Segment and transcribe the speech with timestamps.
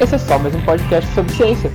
[0.00, 1.72] Esse é só mais um podcast sobre ciência.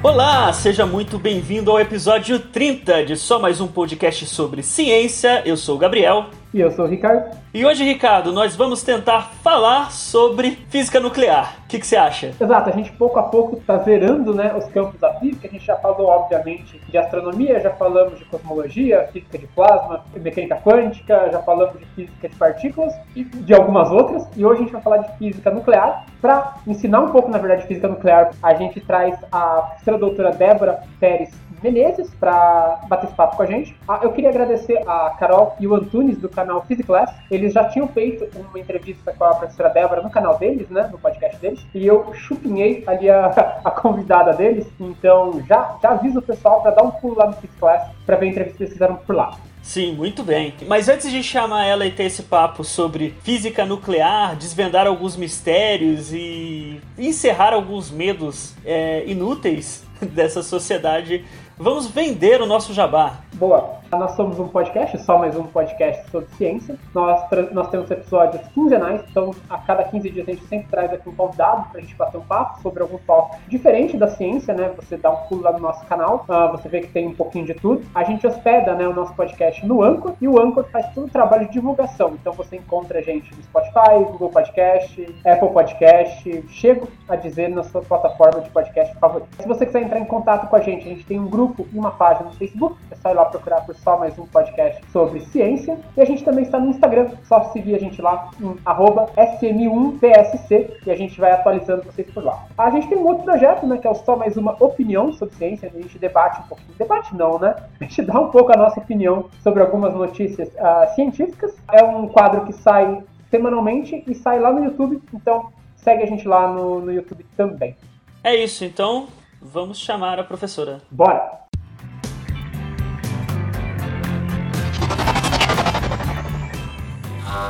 [0.00, 5.42] Olá, seja muito bem-vindo ao episódio 30 de Só Mais Um Podcast sobre Ciência.
[5.44, 6.30] Eu sou o Gabriel.
[6.52, 7.36] E eu sou o Ricardo.
[7.52, 11.56] E hoje, Ricardo, nós vamos tentar falar sobre física nuclear.
[11.64, 12.32] O que, que você acha?
[12.40, 15.46] Exato, a gente pouco a pouco está zerando né, os campos da física.
[15.46, 20.56] A gente já falou, obviamente, de astronomia, já falamos de cosmologia, física de plasma, mecânica
[20.56, 24.26] quântica, já falamos de física de partículas e de algumas outras.
[24.34, 26.06] E hoje a gente vai falar de física nuclear.
[26.18, 30.30] Para ensinar um pouco, na verdade, de física nuclear, a gente traz a professora doutora
[30.32, 31.30] Débora Pérez
[31.62, 33.76] Menezes para bater esse papo com a gente.
[33.86, 37.10] Ah, eu queria agradecer a Carol e o Antunes do canal Physiclass.
[37.30, 40.98] Eles já tinham feito uma entrevista com a professora Débora no canal deles, né, no
[40.98, 43.26] podcast deles, e eu chupinhei ali a,
[43.64, 44.66] a convidada deles.
[44.78, 48.26] Então já, já aviso o pessoal para dar um pulo lá no Physiclass para ver
[48.26, 49.36] a entrevista que eles fizeram por lá.
[49.68, 50.54] Sim, muito bem.
[50.66, 56.10] Mas antes de chamar ela e ter esse papo sobre física nuclear, desvendar alguns mistérios
[56.10, 61.22] e encerrar alguns medos é, inúteis dessa sociedade
[61.58, 63.18] vamos vender o nosso jabá.
[63.34, 63.78] Boa.
[63.90, 66.76] Nós somos um podcast, só mais um podcast sobre ciência.
[66.94, 71.08] Nós, nós temos episódios quinzenais, então a cada 15 dias a gente sempre traz aqui
[71.08, 74.70] um convidado para a gente bater um papo sobre algum tópico diferente da ciência, né?
[74.76, 77.46] Você dá um pulo lá no nosso canal, uh, você vê que tem um pouquinho
[77.46, 77.82] de tudo.
[77.94, 81.10] A gente hospeda né, o nosso podcast no Anchor e o Anchor faz todo o
[81.10, 82.10] trabalho de divulgação.
[82.20, 87.62] Então você encontra a gente no Spotify, Google Podcast, Apple Podcast, chego a dizer na
[87.62, 89.28] sua plataforma de podcast favorita.
[89.40, 91.78] Se você quiser entrar em contato com a gente, a gente tem um grupo e
[91.78, 95.20] uma página no Facebook, é só ir lá procurar por só mais um podcast sobre
[95.20, 95.78] ciência.
[95.96, 100.90] E a gente também está no Instagram, só seguir a gente lá em sm1psc e
[100.90, 102.46] a gente vai atualizando vocês por lá.
[102.56, 105.34] A gente tem um outro projeto, né, que é o Só Mais Uma Opinião sobre
[105.34, 106.72] Ciência, a gente debate um pouquinho.
[106.78, 107.54] Debate não, né?
[107.80, 111.56] A gente dá um pouco a nossa opinião sobre algumas notícias uh, científicas.
[111.72, 116.26] É um quadro que sai semanalmente e sai lá no YouTube, então segue a gente
[116.26, 117.76] lá no, no YouTube também.
[118.22, 119.08] É isso, então
[119.40, 120.80] vamos chamar a professora.
[120.90, 121.47] Bora!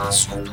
[0.08, 0.52] Assunto.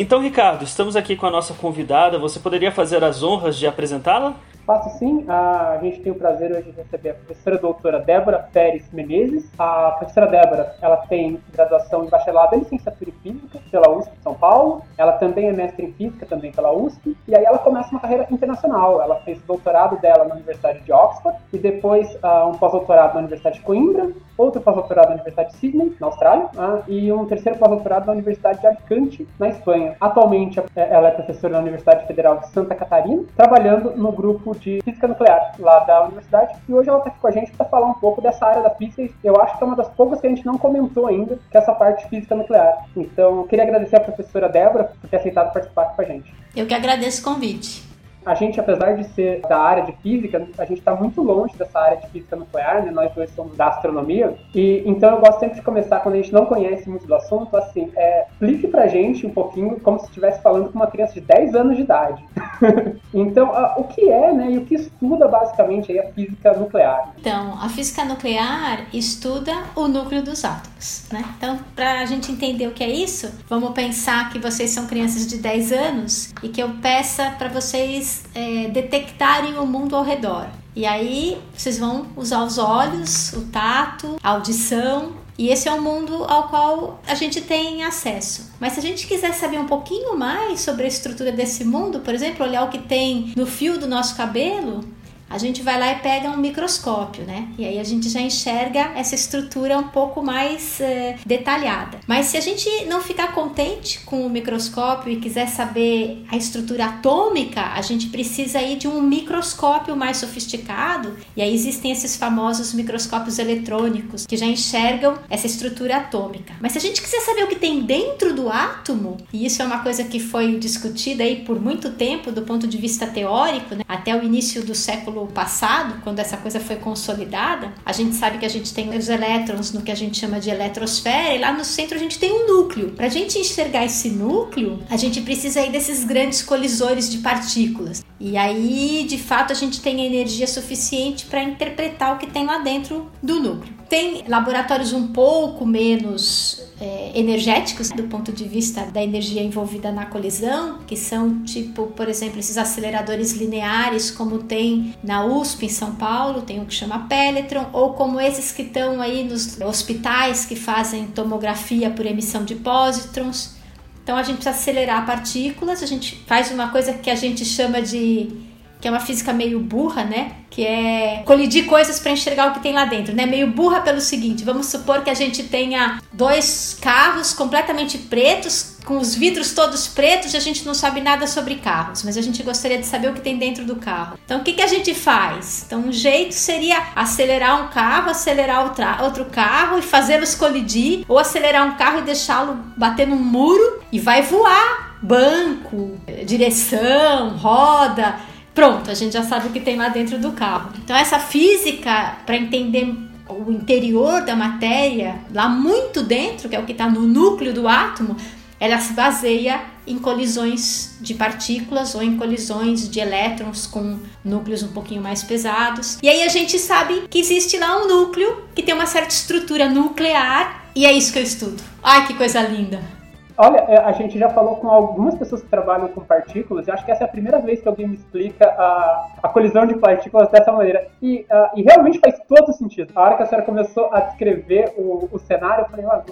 [0.00, 2.18] Então, Ricardo, estamos aqui com a nossa convidada.
[2.18, 4.36] Você poderia fazer as honras de apresentá-la?
[4.68, 5.24] Faço sim.
[5.26, 9.50] A gente tem o prazer hoje de receber a professora doutora Débora Pérez Menezes.
[9.58, 14.22] A professora Débora, ela tem graduação em bacharelado em licenciatura em física pela USP de
[14.22, 14.82] São Paulo.
[14.98, 17.16] Ela também é mestre em física também pela USP.
[17.26, 19.00] E aí ela começa uma carreira internacional.
[19.00, 23.20] Ela fez o doutorado dela na Universidade de Oxford e depois uh, um pós-doutorado na
[23.20, 27.58] Universidade de Coimbra, outro pós-doutorado na Universidade de Sydney, na Austrália, uh, e um terceiro
[27.58, 29.96] pós-doutorado na Universidade de Alicante, na Espanha.
[29.98, 35.08] Atualmente, ela é professora na Universidade Federal de Santa Catarina, trabalhando no grupo de física
[35.08, 36.54] nuclear lá da universidade.
[36.68, 38.70] E hoje ela está aqui com a gente para falar um pouco dessa área da
[38.70, 39.08] física.
[39.22, 41.60] Eu acho que é uma das poucas que a gente não comentou ainda, que é
[41.60, 42.86] essa parte de física nuclear.
[42.96, 46.32] Então, eu queria agradecer a professora Débora por ter aceitado participar com a gente.
[46.54, 47.87] Eu que agradeço o convite
[48.28, 51.80] a gente, apesar de ser da área de física, a gente está muito longe dessa
[51.80, 52.90] área de física nuclear, né?
[52.90, 54.36] Nós dois somos da astronomia.
[54.54, 57.56] E então eu gosto sempre de começar quando a gente não conhece muito do assunto,
[57.56, 61.22] assim, é, explique pra gente um pouquinho como se estivesse falando com uma criança de
[61.22, 62.22] 10 anos de idade.
[63.14, 67.14] então, a, o que é, né, e o que estuda basicamente aí a física nuclear?
[67.18, 71.24] Então, a física nuclear estuda o núcleo dos átomos, né?
[71.38, 75.26] Então, para a gente entender o que é isso, vamos pensar que vocês são crianças
[75.26, 80.46] de 10 anos e que eu peça para vocês é, detectarem o mundo ao redor.
[80.74, 85.12] E aí vocês vão usar os olhos, o tato, a audição.
[85.36, 88.52] E esse é o mundo ao qual a gente tem acesso.
[88.58, 92.12] Mas se a gente quiser saber um pouquinho mais sobre a estrutura desse mundo, por
[92.12, 94.80] exemplo, olhar o que tem no fio do nosso cabelo,
[95.28, 97.48] a gente vai lá e pega um microscópio, né?
[97.58, 101.98] E aí a gente já enxerga essa estrutura um pouco mais é, detalhada.
[102.06, 106.86] Mas se a gente não ficar contente com o microscópio e quiser saber a estrutura
[106.86, 111.16] atômica, a gente precisa ir de um microscópio mais sofisticado.
[111.36, 116.54] E aí existem esses famosos microscópios eletrônicos que já enxergam essa estrutura atômica.
[116.60, 119.64] Mas se a gente quiser saber o que tem dentro do átomo, e isso é
[119.64, 123.84] uma coisa que foi discutida aí por muito tempo do ponto de vista teórico, né?
[123.86, 128.38] até o início do século século passado, quando essa coisa foi consolidada, a gente sabe
[128.38, 131.52] que a gente tem os elétrons no que a gente chama de eletrosfera e lá
[131.52, 132.90] no centro a gente tem um núcleo.
[132.90, 138.04] Para a gente enxergar esse núcleo, a gente precisa aí desses grandes colisores de partículas.
[138.20, 142.58] E aí, de fato, a gente tem energia suficiente para interpretar o que tem lá
[142.58, 143.78] dentro do núcleo.
[143.88, 150.04] Tem laboratórios um pouco menos é, energéticos do ponto de vista da energia envolvida na
[150.04, 155.94] colisão, que são tipo, por exemplo, esses aceleradores lineares, como tem na USP em São
[155.94, 160.54] Paulo, tem um que chama Pelletron, ou como esses que estão aí nos hospitais que
[160.54, 163.56] fazem tomografia por emissão de pósitrons.
[164.04, 167.80] Então a gente precisa acelerar partículas, a gente faz uma coisa que a gente chama
[167.80, 168.47] de
[168.80, 170.32] que é uma física meio burra, né?
[170.50, 173.26] Que é colidir coisas para enxergar o que tem lá dentro, né?
[173.26, 178.98] Meio burra pelo seguinte: vamos supor que a gente tenha dois carros completamente pretos, com
[178.98, 182.42] os vidros todos pretos, e a gente não sabe nada sobre carros, mas a gente
[182.42, 184.18] gostaria de saber o que tem dentro do carro.
[184.24, 185.64] Então, o que, que a gente faz?
[185.66, 188.64] Então, um jeito seria acelerar um carro, acelerar
[189.02, 193.98] outro carro e fazê-los colidir, ou acelerar um carro e deixá-lo bater num muro e
[193.98, 194.88] vai voar.
[195.00, 195.96] Banco,
[196.26, 198.18] direção, roda
[198.58, 200.72] Pronto, a gente já sabe o que tem lá dentro do carro.
[200.82, 202.92] Então, essa física, para entender
[203.28, 207.68] o interior da matéria, lá muito dentro, que é o que está no núcleo do
[207.68, 208.16] átomo,
[208.58, 214.72] ela se baseia em colisões de partículas ou em colisões de elétrons com núcleos um
[214.72, 215.96] pouquinho mais pesados.
[216.02, 219.70] E aí a gente sabe que existe lá um núcleo que tem uma certa estrutura
[219.70, 221.62] nuclear e é isso que eu estudo.
[221.80, 222.97] Ai, que coisa linda!
[223.40, 226.84] Olha, é, a gente já falou com algumas pessoas que trabalham com partículas, e acho
[226.84, 230.28] que essa é a primeira vez que alguém me explica a, a colisão de partículas
[230.28, 230.88] dessa maneira.
[231.00, 232.92] E, uh, e realmente faz todo sentido.
[232.96, 236.02] A hora que a senhora começou a descrever o, o cenário, eu falei, ah,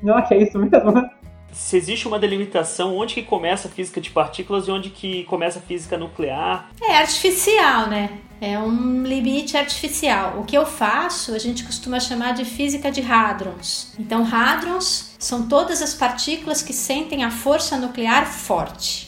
[0.00, 1.10] não, é que é isso mesmo?
[1.52, 5.58] Se existe uma delimitação onde que começa a física de partículas e onde que começa
[5.58, 6.70] a física nuclear?
[6.80, 8.18] É artificial, né?
[8.40, 10.38] É um limite artificial.
[10.38, 13.92] O que eu faço, a gente costuma chamar de física de hadrons.
[13.98, 19.07] Então, hadrons são todas as partículas que sentem a força nuclear forte.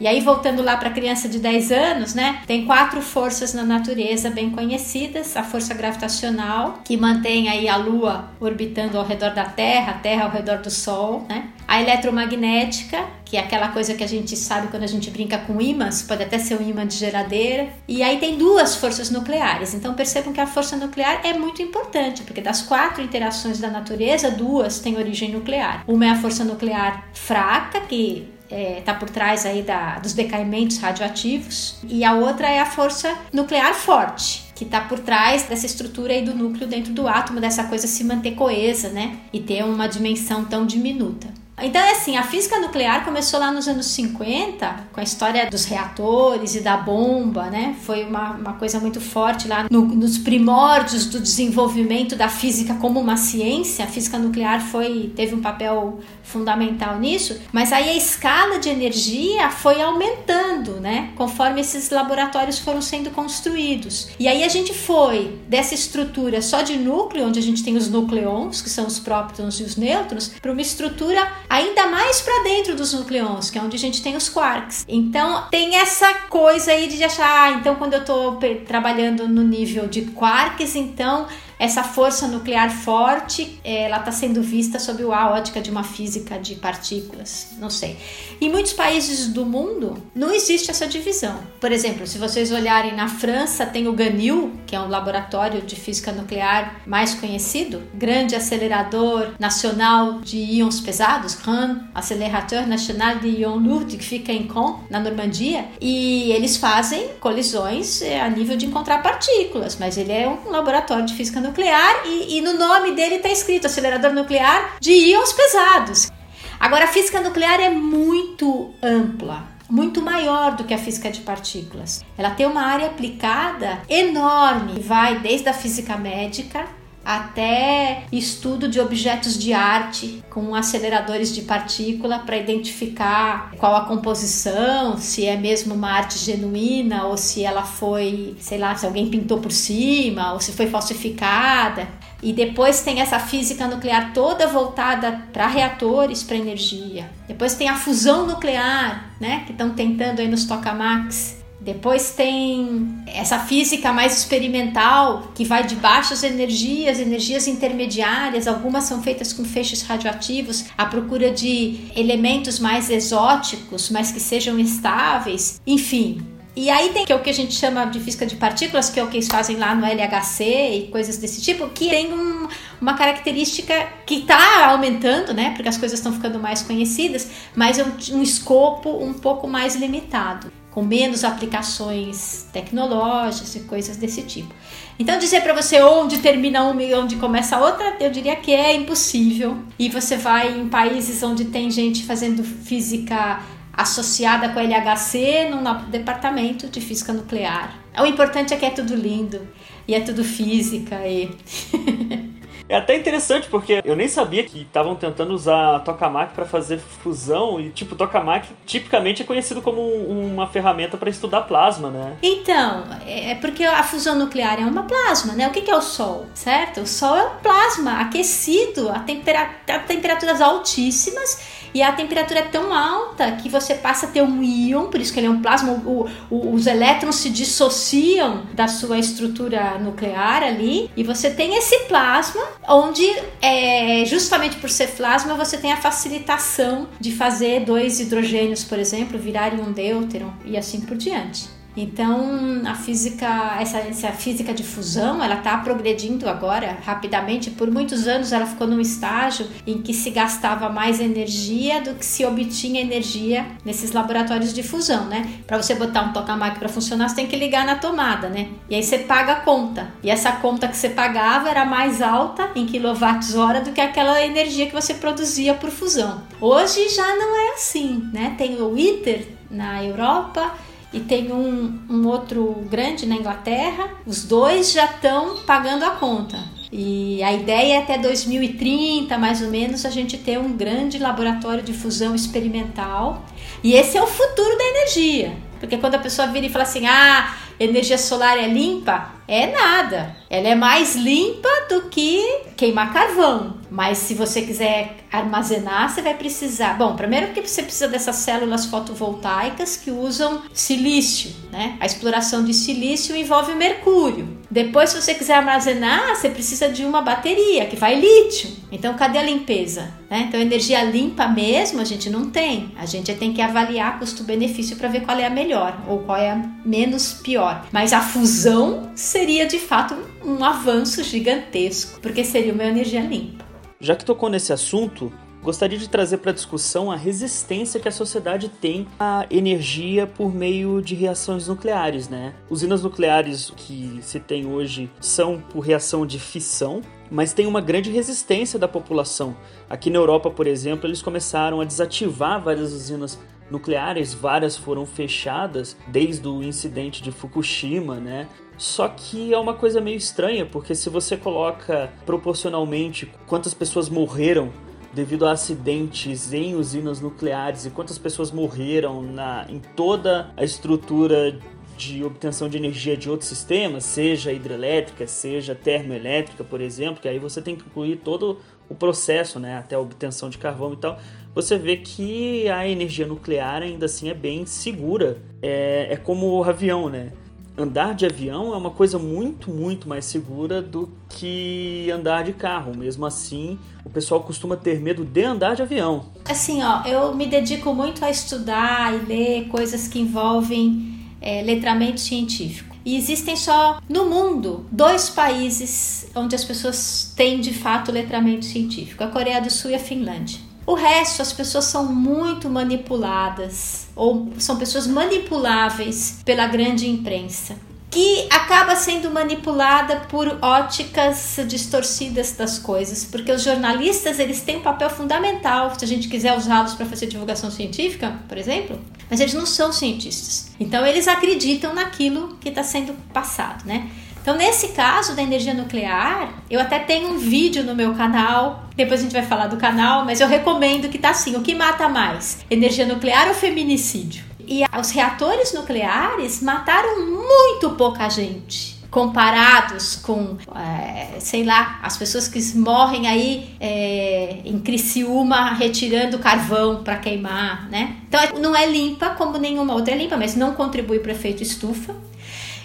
[0.00, 2.42] E aí, voltando lá para a criança de 10 anos, né?
[2.46, 8.30] Tem quatro forças na natureza bem conhecidas: a força gravitacional, que mantém aí a Lua
[8.40, 11.48] orbitando ao redor da Terra, a Terra ao redor do Sol, né?
[11.66, 15.60] A eletromagnética, que é aquela coisa que a gente sabe quando a gente brinca com
[15.60, 17.68] ímãs, pode até ser um ímã de geladeira.
[17.88, 19.74] E aí tem duas forças nucleares.
[19.74, 24.30] Então percebam que a força nuclear é muito importante, porque das quatro interações da natureza,
[24.30, 25.82] duas têm origem nuclear.
[25.86, 30.12] Uma é a força nuclear fraca, que está é, tá por trás aí da, dos
[30.12, 35.66] decaimentos radioativos, e a outra é a força nuclear forte, que está por trás dessa
[35.66, 39.18] estrutura aí do núcleo dentro do átomo, dessa coisa se manter coesa, né?
[39.32, 41.43] E ter uma dimensão tão diminuta.
[41.62, 45.64] Então é assim, a física nuclear começou lá nos anos 50, com a história dos
[45.64, 47.76] reatores e da bomba, né?
[47.82, 52.98] Foi uma, uma coisa muito forte lá no, nos primórdios do desenvolvimento da física como
[52.98, 53.84] uma ciência.
[53.84, 59.48] A física nuclear foi teve um papel fundamental nisso, mas aí a escala de energia
[59.50, 61.12] foi aumentando, né?
[61.14, 64.08] Conforme esses laboratórios foram sendo construídos.
[64.18, 67.88] E aí a gente foi dessa estrutura só de núcleo, onde a gente tem os
[67.88, 72.74] nucleons, que são os prótons e os nêutrons, para uma estrutura ainda mais para dentro
[72.74, 74.84] dos nucleons, que é onde a gente tem os quarks.
[74.88, 79.86] Então tem essa coisa aí de achar, ah, então quando eu estou trabalhando no nível
[79.86, 81.26] de quarks, então
[81.58, 86.56] essa força nuclear forte, ela está sendo vista sob a ótica de uma física de
[86.56, 87.96] partículas, não sei.
[88.40, 91.38] Em muitos países do mundo não existe essa divisão.
[91.60, 95.76] Por exemplo, se vocês olharem na França, tem o GANIL, que é um laboratório de
[95.76, 103.64] física nuclear mais conhecido, grande acelerador nacional de íons pesados, Grand Accelerateur National de Ions
[103.64, 108.66] Lourds, que fica em Caen, na Normandia, e eles fazem colisões é, a nível de
[108.66, 113.16] encontrar partículas, mas ele é um laboratório de física nuclear e, e no nome dele
[113.16, 116.10] está escrito acelerador nuclear de íons pesados.
[116.58, 122.02] Agora, a física nuclear é muito ampla, muito maior do que a física de partículas.
[122.16, 126.66] Ela tem uma área aplicada enorme, vai desde a física médica
[127.04, 134.96] até estudo de objetos de arte com aceleradores de partícula para identificar qual a composição,
[134.96, 139.38] se é mesmo uma arte genuína ou se ela foi, sei lá, se alguém pintou
[139.38, 141.86] por cima ou se foi falsificada.
[142.22, 147.10] E depois tem essa física nuclear toda voltada para reatores, para energia.
[147.28, 153.38] Depois tem a fusão nuclear, né, que estão tentando aí nos tokamaks depois tem essa
[153.38, 159.80] física mais experimental, que vai de baixas energias, energias intermediárias, algumas são feitas com feixes
[159.82, 165.58] radioativos, à procura de elementos mais exóticos, mas que sejam estáveis.
[165.66, 166.22] Enfim,
[166.56, 169.00] e aí tem que é o que a gente chama de física de partículas, que
[169.00, 172.46] é o que eles fazem lá no LHC e coisas desse tipo, que tem um,
[172.80, 173.74] uma característica
[174.06, 175.50] que está aumentando, né?
[175.56, 179.74] Porque as coisas estão ficando mais conhecidas, mas é um, um escopo um pouco mais
[179.74, 180.52] limitado.
[180.74, 184.52] Com menos aplicações tecnológicas e coisas desse tipo.
[184.98, 188.52] Então dizer para você onde termina uma e onde começa a outra, eu diria que
[188.52, 189.56] é impossível.
[189.78, 193.40] E você vai em países onde tem gente fazendo física
[193.72, 197.78] associada com a LHC num departamento de física nuclear.
[197.96, 199.46] O importante é que é tudo lindo
[199.86, 201.30] e é tudo física e
[202.68, 207.60] É até interessante porque eu nem sabia que estavam tentando usar tokamak para fazer fusão
[207.60, 212.16] e tipo tokamak tipicamente é conhecido como uma ferramenta para estudar plasma, né?
[212.22, 215.46] Então, é porque a fusão nuclear é uma plasma, né?
[215.46, 216.80] O que é o Sol, certo?
[216.80, 222.44] O Sol é um plasma aquecido a, tempera a temperaturas altíssimas e a temperatura é
[222.44, 225.42] tão alta que você passa a ter um íon, por isso que ele é um
[225.42, 231.56] plasma, o, o, os elétrons se dissociam da sua estrutura nuclear ali, e você tem
[231.56, 233.04] esse plasma, onde
[233.42, 239.18] é, justamente por ser plasma você tem a facilitação de fazer dois hidrogênios, por exemplo,
[239.18, 241.53] virarem um deuteron e assim por diante.
[241.76, 247.50] Então, a física, essa, essa física de fusão, ela está progredindo agora rapidamente.
[247.50, 252.04] Por muitos anos, ela ficou num estágio em que se gastava mais energia do que
[252.04, 255.28] se obtinha energia nesses laboratórios de fusão, né?
[255.46, 258.48] Para você botar um tokamak para funcionar, você tem que ligar na tomada, né?
[258.70, 259.88] E aí você paga a conta.
[260.02, 264.66] E essa conta que você pagava era mais alta em quilowatts-hora do que aquela energia
[264.66, 266.22] que você produzia por fusão.
[266.40, 268.34] Hoje já não é assim, né?
[268.38, 270.52] Tem o ITER na Europa
[270.94, 276.38] e tem um, um outro grande na Inglaterra, os dois já estão pagando a conta.
[276.70, 281.62] E a ideia é até 2030, mais ou menos, a gente ter um grande laboratório
[281.62, 283.24] de fusão experimental.
[283.62, 285.36] E esse é o futuro da energia.
[285.60, 290.16] Porque quando a pessoa vira e fala assim: ah, energia solar é limpa, é nada.
[290.28, 293.54] Ela é mais limpa do que queimar carvão.
[293.70, 296.74] Mas se você quiser armazenar, você vai precisar.
[296.74, 301.76] Bom, primeiro porque você precisa dessas células fotovoltaicas que usam silício, né?
[301.80, 304.38] A exploração de silício envolve mercúrio.
[304.50, 308.50] Depois, se você quiser armazenar, você precisa de uma bateria que vai lítio.
[308.70, 309.92] Então, cadê a limpeza?
[310.08, 310.26] Né?
[310.28, 312.72] Então, energia limpa mesmo a gente não tem.
[312.76, 316.30] A gente tem que avaliar custo-benefício para ver qual é a melhor ou qual é
[316.30, 317.66] a menos pior.
[317.72, 319.94] Mas a fusão seria de fato
[320.24, 323.44] um avanço gigantesco, porque seria uma energia limpa.
[323.78, 328.48] Já que tocou nesse assunto, gostaria de trazer para discussão a resistência que a sociedade
[328.48, 332.34] tem à energia por meio de reações nucleares, né?
[332.50, 337.92] Usinas nucleares que se tem hoje são por reação de fissão, mas tem uma grande
[337.92, 339.36] resistência da população.
[339.70, 343.16] Aqui na Europa, por exemplo, eles começaram a desativar várias usinas
[343.50, 348.28] nucleares, várias foram fechadas desde o incidente de Fukushima, né?
[348.56, 354.50] Só que é uma coisa meio estranha, porque se você coloca proporcionalmente quantas pessoas morreram
[354.92, 361.36] devido a acidentes em usinas nucleares e quantas pessoas morreram na, em toda a estrutura
[361.76, 367.18] de obtenção de energia de outros sistemas, seja hidrelétrica, seja termoelétrica, por exemplo, que aí
[367.18, 370.98] você tem que incluir todo o processo, né, até a obtenção de carvão e tal,
[371.34, 375.18] você vê que a energia nuclear ainda assim é bem segura.
[375.42, 377.12] É, é como o avião, né?
[377.56, 382.76] Andar de avião é uma coisa muito, muito mais segura do que andar de carro.
[382.76, 386.06] Mesmo assim, o pessoal costuma ter medo de andar de avião.
[386.24, 392.00] Assim, ó, eu me dedico muito a estudar e ler coisas que envolvem é, letramento
[392.00, 392.74] científico.
[392.84, 399.02] E existem só no mundo dois países onde as pessoas têm de fato letramento científico:
[399.02, 400.38] a Coreia do Sul e a Finlândia.
[400.66, 407.56] O resto, as pessoas são muito manipuladas ou são pessoas manipuláveis pela grande imprensa
[407.94, 414.62] que acaba sendo manipulada por óticas distorcidas das coisas, porque os jornalistas eles têm um
[414.62, 419.32] papel fundamental se a gente quiser usá-los para fazer divulgação científica, por exemplo, mas eles
[419.32, 420.50] não são cientistas.
[420.58, 423.88] Então eles acreditam naquilo que está sendo passado, né?
[424.24, 428.64] Então, nesse caso da energia nuclear, eu até tenho um vídeo no meu canal.
[428.74, 431.54] Depois a gente vai falar do canal, mas eu recomendo que tá assim: o que
[431.54, 432.38] mata mais?
[432.50, 434.24] Energia nuclear ou feminicídio?
[434.48, 442.28] E os reatores nucleares mataram muito pouca gente comparados com, é, sei lá, as pessoas
[442.28, 447.96] que morrem aí é, em Criciúma retirando carvão para queimar, né?
[448.08, 451.92] Então não é limpa como nenhuma outra é limpa, mas não contribui para efeito estufa.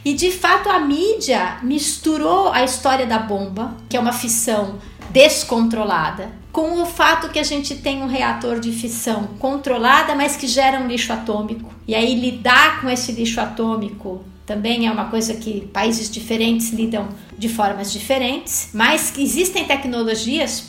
[0.04, 4.80] E de fato a mídia misturou a história da bomba, que é uma fissão
[5.10, 10.48] descontrolada, com o fato que a gente tem um reator de fissão controlada, mas que
[10.48, 11.74] gera um lixo atômico.
[11.88, 17.08] E aí lidar com esse lixo atômico também é uma coisa que países diferentes lidam
[17.38, 20.60] de formas diferentes, mas que existem tecnologias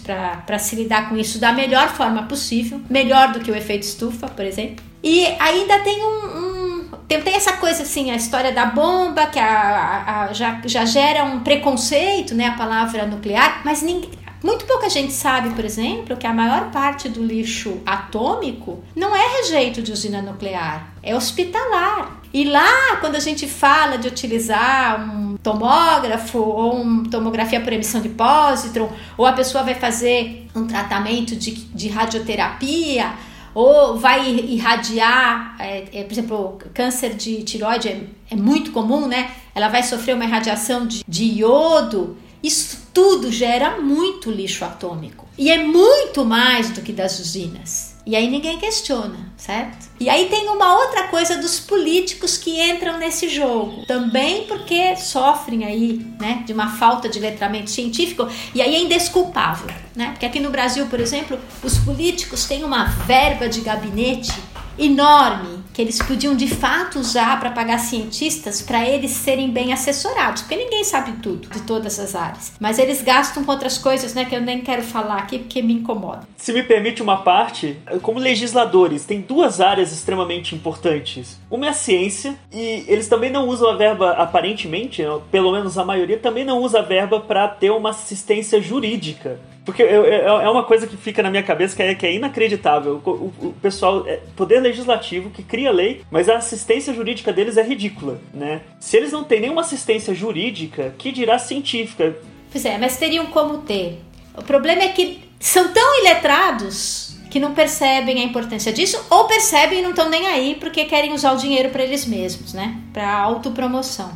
[0.45, 4.29] para se lidar com isso da melhor forma possível, melhor do que o efeito estufa,
[4.29, 4.85] por exemplo.
[5.03, 6.60] E ainda tem um, um
[7.09, 10.85] tem, tem essa coisa assim, a história da bomba, que a, a, a, já, já
[10.85, 12.47] gera um preconceito, né?
[12.47, 14.11] A palavra nuclear, mas ninguém,
[14.43, 19.41] muito pouca gente sabe, por exemplo, que a maior parte do lixo atômico não é
[19.41, 22.21] rejeito de usina nuclear, é hospitalar.
[22.33, 28.01] E lá, quando a gente fala de utilizar um tomógrafo ou uma tomografia por emissão
[28.01, 33.13] de pósitron, ou a pessoa vai fazer um tratamento de, de radioterapia,
[33.61, 38.01] ou vai irradiar, é, é, por exemplo, câncer de tiroide é,
[38.31, 39.31] é, muito comum, né?
[39.55, 42.17] Ela vai sofrer uma irradiação de, de iodo.
[42.43, 45.29] Isso tudo gera muito lixo atômico.
[45.37, 47.90] E é muito mais do que das usinas.
[48.07, 49.91] E aí ninguém questiona, certo?
[50.01, 55.65] E aí tem uma outra coisa dos políticos que entram nesse jogo, também porque sofrem
[55.65, 60.11] aí, né, de uma falta de letramento científico, e aí é indesculpável, né?
[60.13, 64.33] Porque aqui no Brasil, por exemplo, os políticos têm uma verba de gabinete
[64.79, 70.43] enorme que eles podiam de fato usar para pagar cientistas para eles serem bem assessorados,
[70.43, 72.53] porque ninguém sabe tudo de todas as áreas.
[72.61, 75.75] Mas eles gastam com outras coisas, né, que eu nem quero falar aqui porque me
[75.75, 76.23] incomoda.
[76.37, 81.39] Se me permite uma parte, como legisladores, tem duas áreas extremamente importantes.
[81.51, 85.85] Uma é a ciência e eles também não usam a verba aparentemente, pelo menos a
[85.85, 90.51] maioria também não usa a verba para ter uma assistência jurídica porque eu, eu, é
[90.51, 93.01] uma coisa que fica na minha cabeça que é, que é inacreditável.
[93.05, 97.57] O, o, o pessoal, é, poder legislativo que cria lei, mas a assistência jurídica deles
[97.57, 98.63] é ridícula, né?
[98.79, 102.17] Se eles não têm nenhuma assistência jurídica, que dirá científica?
[102.51, 103.99] Pois é, mas teriam como ter.
[104.37, 109.79] O problema é que são tão iletrados que não percebem a importância disso, ou percebem
[109.79, 112.77] e não estão nem aí porque querem usar o dinheiro para eles mesmos, né?
[112.93, 114.11] Para autopromoção.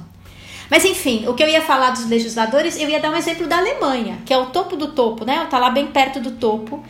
[0.71, 3.59] Mas enfim, o que eu ia falar dos legisladores, eu ia dar um exemplo da
[3.59, 5.47] Alemanha, que é o topo do topo, né?
[5.51, 6.83] Tá lá bem perto do topo.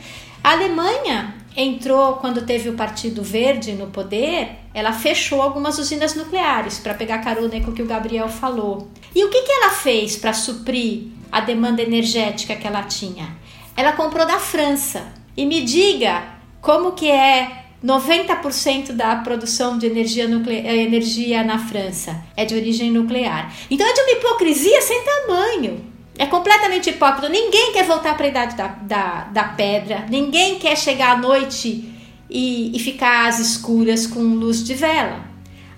[0.43, 6.79] A Alemanha entrou quando teve o Partido Verde no poder, ela fechou algumas usinas nucleares
[6.79, 8.89] para pegar carona com o que o Gabriel falou.
[9.15, 13.37] E o que, que ela fez para suprir a demanda energética que ela tinha?
[13.77, 15.13] Ela comprou da França.
[15.37, 16.23] E me diga
[16.61, 22.55] como que é 90% da produção de energia, nuclear, eh, energia na França é de
[22.55, 23.53] origem nuclear.
[23.71, 25.85] Então é de uma hipocrisia sem tamanho.
[26.17, 27.29] É completamente hipócrita.
[27.29, 31.93] Ninguém quer voltar para a idade da, da, da, pedra, ninguém quer chegar à noite
[32.31, 35.21] e, e ficar às escuras com luz de vela.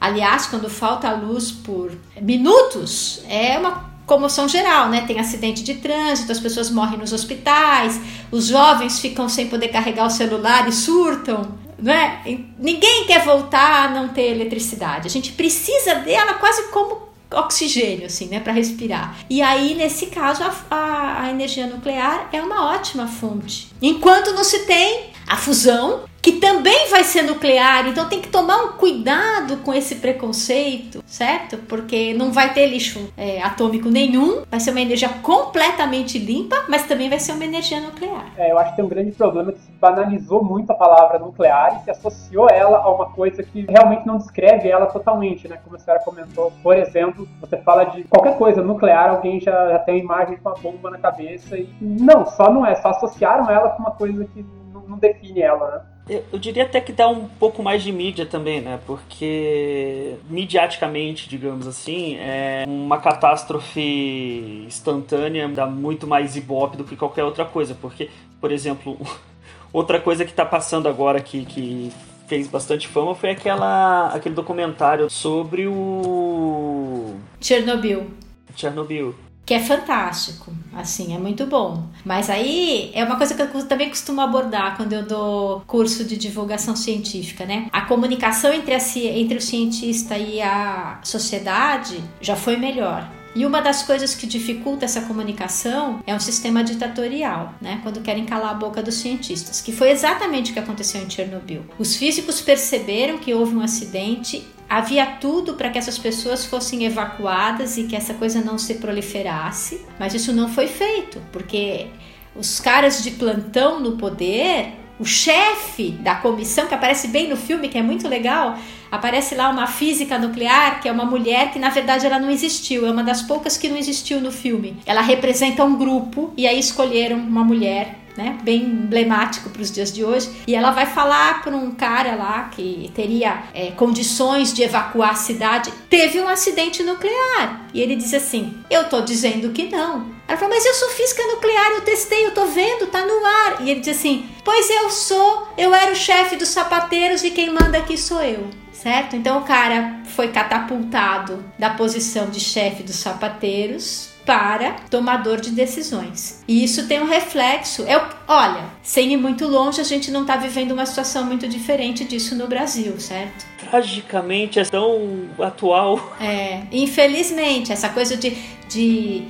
[0.01, 1.91] Aliás, quando falta luz por
[2.21, 5.01] minutos, é uma comoção geral, né?
[5.01, 7.99] Tem acidente de trânsito, as pessoas morrem nos hospitais,
[8.31, 12.23] os jovens ficam sem poder carregar o celular e surtam não é?
[12.59, 15.07] Ninguém quer voltar a não ter eletricidade.
[15.07, 19.17] A gente precisa dela quase como oxigênio, assim, né, para respirar.
[19.29, 23.69] E aí, nesse caso, a, a, a energia nuclear é uma ótima fonte.
[23.83, 28.57] Enquanto não se tem a fusão, que também vai ser nuclear, então tem que tomar
[28.65, 31.57] um cuidado com esse preconceito, certo?
[31.57, 36.85] Porque não vai ter lixo é, atômico nenhum, vai ser uma energia completamente limpa, mas
[36.85, 38.33] também vai ser uma energia nuclear.
[38.37, 41.79] É, eu acho que tem um grande problema que se banalizou muito a palavra nuclear
[41.81, 45.61] e se associou ela a uma coisa que realmente não descreve ela totalmente, né?
[45.63, 49.79] Como a senhora comentou, por exemplo, você fala de qualquer coisa nuclear, alguém já, já
[49.79, 53.49] tem a imagem de uma bomba na cabeça e não, só não é, só associaram
[53.49, 54.45] ela com uma coisa que
[54.89, 55.81] não define ela, né?
[56.09, 58.79] Eu, eu, diria até que dá um pouco mais de mídia também, né?
[58.87, 67.25] Porque, mediaticamente, digamos assim, é uma catástrofe instantânea dá muito mais ibope do que qualquer
[67.25, 67.75] outra coisa.
[67.75, 68.09] Porque,
[68.41, 68.97] por exemplo,
[69.73, 71.93] outra coisa que está passando agora que, que
[72.29, 77.17] fez bastante fama foi aquela, aquele documentário sobre o.
[77.41, 78.07] Chernobyl.
[78.55, 81.89] Chernobyl que é fantástico, assim, é muito bom.
[82.05, 86.17] Mas aí é uma coisa que eu também costumo abordar quando eu dou curso de
[86.17, 87.69] divulgação científica, né?
[87.73, 93.09] A comunicação entre, a, entre o cientista e a sociedade já foi melhor.
[93.37, 97.79] E uma das coisas que dificulta essa comunicação é um sistema ditatorial, né?
[97.85, 101.63] Quando querem calar a boca dos cientistas, que foi exatamente o que aconteceu em Chernobyl.
[101.79, 107.77] Os físicos perceberam que houve um acidente Havia tudo para que essas pessoas fossem evacuadas
[107.79, 111.87] e que essa coisa não se proliferasse, mas isso não foi feito, porque
[112.35, 117.69] os caras de plantão no poder, o chefe da comissão, que aparece bem no filme,
[117.69, 118.59] que é muito legal,
[118.97, 122.87] aparece lá uma física nuclear, que é uma mulher que na verdade ela não existiu,
[122.87, 124.77] é uma das poucas que não existiu no filme.
[124.85, 129.93] Ela representa um grupo e aí escolheram uma mulher né, bem emblemático para os dias
[129.93, 130.31] de hoje.
[130.47, 135.15] E ela vai falar para um cara lá que teria é, condições de evacuar a
[135.15, 135.73] cidade.
[135.91, 137.69] Teve um acidente nuclear.
[137.75, 140.17] E ele diz assim: Eu tô dizendo que não.
[140.29, 143.59] Ela falou, mas eu sou física nuclear, eu testei, eu tô vendo, tá no ar.
[143.61, 147.51] E ele diz assim: Pois eu sou, eu era o chefe dos sapateiros e quem
[147.51, 148.49] manda aqui sou eu.
[148.83, 149.17] Certo?
[149.17, 156.43] Então o cara foi catapultado da posição de chefe dos sapateiros para tomador de decisões.
[156.49, 157.85] E isso tem um reflexo.
[158.27, 162.35] Olha, sem ir muito longe, a gente não está vivendo uma situação muito diferente disso
[162.35, 163.47] no Brasil, certo?
[163.71, 166.17] Tragicamente é tão atual.
[166.21, 168.37] É, infelizmente, essa coisa de,
[168.69, 169.23] de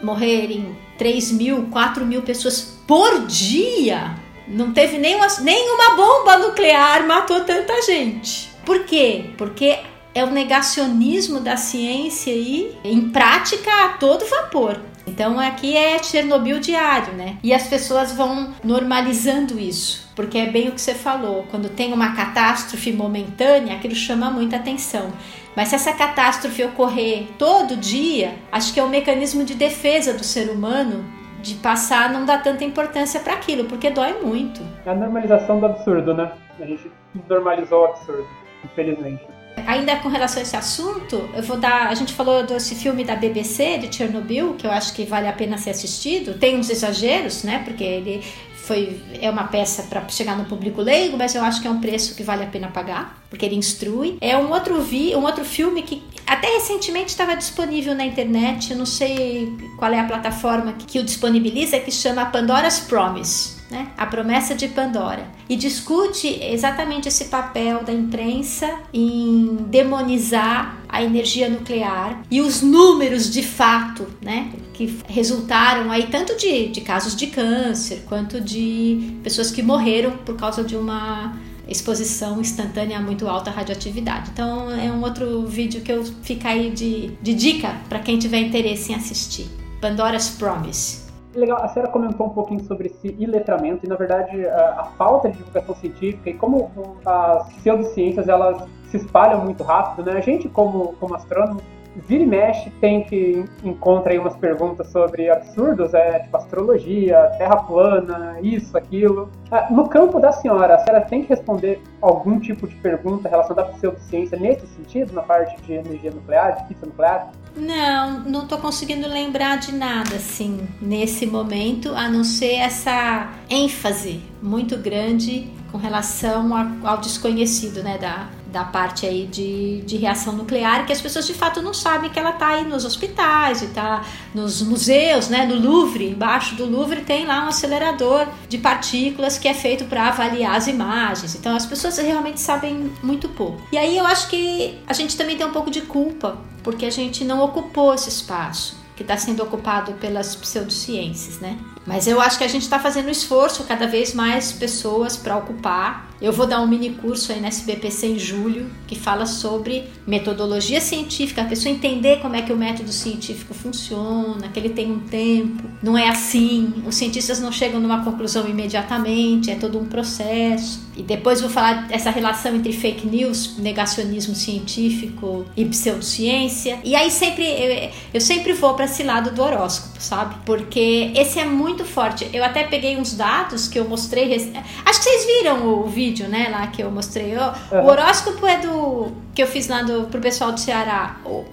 [0.00, 4.14] morrerem 3 mil, 4 mil pessoas por dia.
[4.46, 8.51] Não teve nenhuma, nenhuma bomba nuclear matou tanta gente.
[8.64, 9.30] Por quê?
[9.36, 9.78] Porque
[10.14, 14.78] é o negacionismo da ciência aí em prática a todo vapor.
[15.06, 17.36] Então aqui é Chernobyl diário, né?
[17.42, 21.44] E as pessoas vão normalizando isso, porque é bem o que você falou.
[21.50, 25.10] Quando tem uma catástrofe momentânea, aquilo chama muita atenção.
[25.56, 30.24] Mas se essa catástrofe ocorrer todo dia, acho que é um mecanismo de defesa do
[30.24, 31.04] ser humano
[31.42, 34.62] de passar não dar tanta importância para aquilo, porque dói muito.
[34.86, 36.30] É a normalização do absurdo, né?
[36.60, 36.90] A gente
[37.28, 38.26] normalizou o absurdo,
[38.64, 39.22] infelizmente.
[39.66, 41.88] Ainda com relação a esse assunto, eu vou dar.
[41.88, 45.32] A gente falou desse filme da BBC, de Chernobyl, que eu acho que vale a
[45.32, 46.38] pena ser assistido.
[46.38, 47.62] Tem uns exageros, né?
[47.64, 48.22] Porque ele
[48.62, 51.80] foi é uma peça para chegar no público leigo, mas eu acho que é um
[51.80, 54.16] preço que vale a pena pagar, porque ele instrui.
[54.20, 58.86] É um outro vi, um outro filme que até recentemente estava disponível na internet, não
[58.86, 59.48] sei
[59.78, 63.88] qual é a plataforma que, que o disponibiliza, que chama Pandora's Promise né?
[63.96, 65.26] A promessa de Pandora.
[65.48, 73.30] E discute exatamente esse papel da imprensa em demonizar a energia nuclear e os números
[73.30, 74.52] de fato, né?
[74.74, 80.36] Que resultaram aí tanto de, de casos de câncer quanto de pessoas que morreram por
[80.36, 81.34] causa de uma
[81.66, 84.30] exposição instantânea muito alta radioatividade.
[84.32, 88.40] Então é um outro vídeo que eu fico aí de, de dica para quem tiver
[88.40, 89.48] interesse em assistir.
[89.80, 91.01] Pandora's Promise.
[91.34, 95.30] Legal, a senhora comentou um pouquinho sobre esse iletramento e, na verdade, a, a falta
[95.30, 96.70] de divulgação científica e como
[97.04, 100.18] as pseudociências elas se espalham muito rápido, né?
[100.18, 101.62] A gente, como, como astrônomo,
[101.96, 107.56] vira e mexe tem que encontra aí umas perguntas sobre absurdos, é tipo astrologia, terra
[107.56, 109.30] plana, isso, aquilo.
[109.50, 113.68] Ah, no campo da senhora, a senhora tem que responder algum tipo de pergunta relacionada
[113.68, 117.30] à pseudociência nesse sentido, na parte de energia nuclear, de física nuclear?
[117.54, 124.22] Não, não tô conseguindo lembrar de nada assim nesse momento, a não ser essa ênfase
[124.42, 126.50] muito grande com relação
[126.84, 131.34] ao desconhecido, né, da, da parte aí de, de reação nuclear, que as pessoas de
[131.34, 135.46] fato não sabem que ela está aí nos hospitais está nos museus, né?
[135.46, 140.08] No Louvre, embaixo do Louvre tem lá um acelerador de partículas que é feito para
[140.08, 141.34] avaliar as imagens.
[141.34, 143.60] Então as pessoas realmente sabem muito pouco.
[143.72, 146.90] E aí eu acho que a gente também tem um pouco de culpa, porque a
[146.90, 151.58] gente não ocupou esse espaço que está sendo ocupado pelas pseudociências, né?
[151.86, 156.10] Mas eu acho que a gente está fazendo esforço, cada vez mais pessoas para ocupar.
[156.20, 160.80] Eu vou dar um mini curso aí na SBPC em julho que fala sobre metodologia
[160.80, 165.00] científica, a pessoa entender como é que o método científico funciona, que ele tem um
[165.00, 170.80] tempo, não é assim, os cientistas não chegam numa conclusão imediatamente, é todo um processo.
[170.96, 176.78] E depois vou falar dessa relação entre fake news, negacionismo científico e pseudociência.
[176.84, 180.36] E aí sempre eu, eu sempre vou para esse lado do horóscopo, sabe?
[180.44, 182.28] Porque esse é muito forte.
[182.32, 184.34] Eu até peguei uns dados que eu mostrei.
[184.34, 186.48] Acho que vocês viram o vídeo, né?
[186.50, 187.36] Lá que eu mostrei.
[187.36, 187.40] O,
[187.74, 187.86] uhum.
[187.86, 189.12] horóscopo é do.
[189.34, 191.16] que eu fiz lá do, pro pessoal do Ceará.
[191.24, 191.44] O,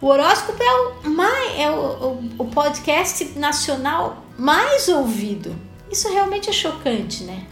[0.00, 5.56] o horóscopo é o, mais, é o, o, o podcast nacional mais ouvido.
[5.90, 7.42] Isso realmente é chocante, né?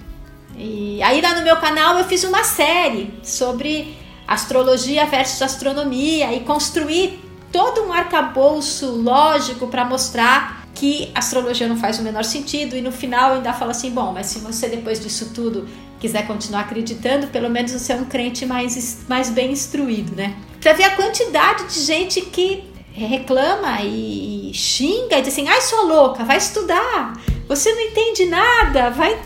[0.56, 6.40] E aí lá no meu canal eu fiz uma série sobre astrologia versus astronomia e
[6.40, 7.20] construir
[7.52, 12.90] todo um arcabouço lógico para mostrar que astrologia não faz o menor sentido e no
[12.90, 15.68] final ainda fala assim, bom, mas se você depois disso tudo
[16.00, 20.36] quiser continuar acreditando, pelo menos você é um crente mais, mais bem instruído, né?
[20.60, 25.82] Pra ver a quantidade de gente que reclama e xinga e diz assim, ai, sua
[25.82, 27.12] louca, vai estudar,
[27.48, 29.18] você não entende nada, vai,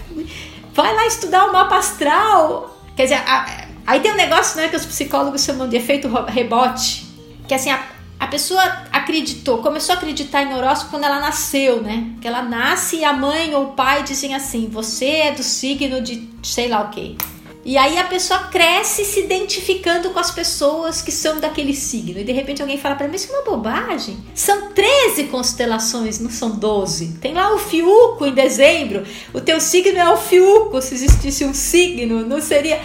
[0.79, 2.79] vai lá estudar o mapa astral.
[2.95, 7.05] Quer dizer, a, aí tem um negócio né, que os psicólogos chamam de efeito rebote,
[7.49, 7.83] que assim, a,
[8.21, 8.63] a pessoa
[8.93, 12.13] acreditou, começou a acreditar em horóscopo quando ela nasceu, né?
[12.21, 16.01] Que ela nasce e a mãe ou o pai dizem assim: você é do signo
[16.01, 17.17] de sei lá o quê.
[17.69, 22.19] E aí a pessoa cresce se identificando com as pessoas que são daquele signo.
[22.19, 24.17] E de repente alguém fala para mim, isso é uma bobagem.
[24.35, 27.19] São 13 constelações, não são 12.
[27.21, 29.05] Tem lá o Fiuco em dezembro.
[29.35, 30.81] O teu signo é o Fiuco.
[30.81, 32.81] Se existisse um signo, não seria.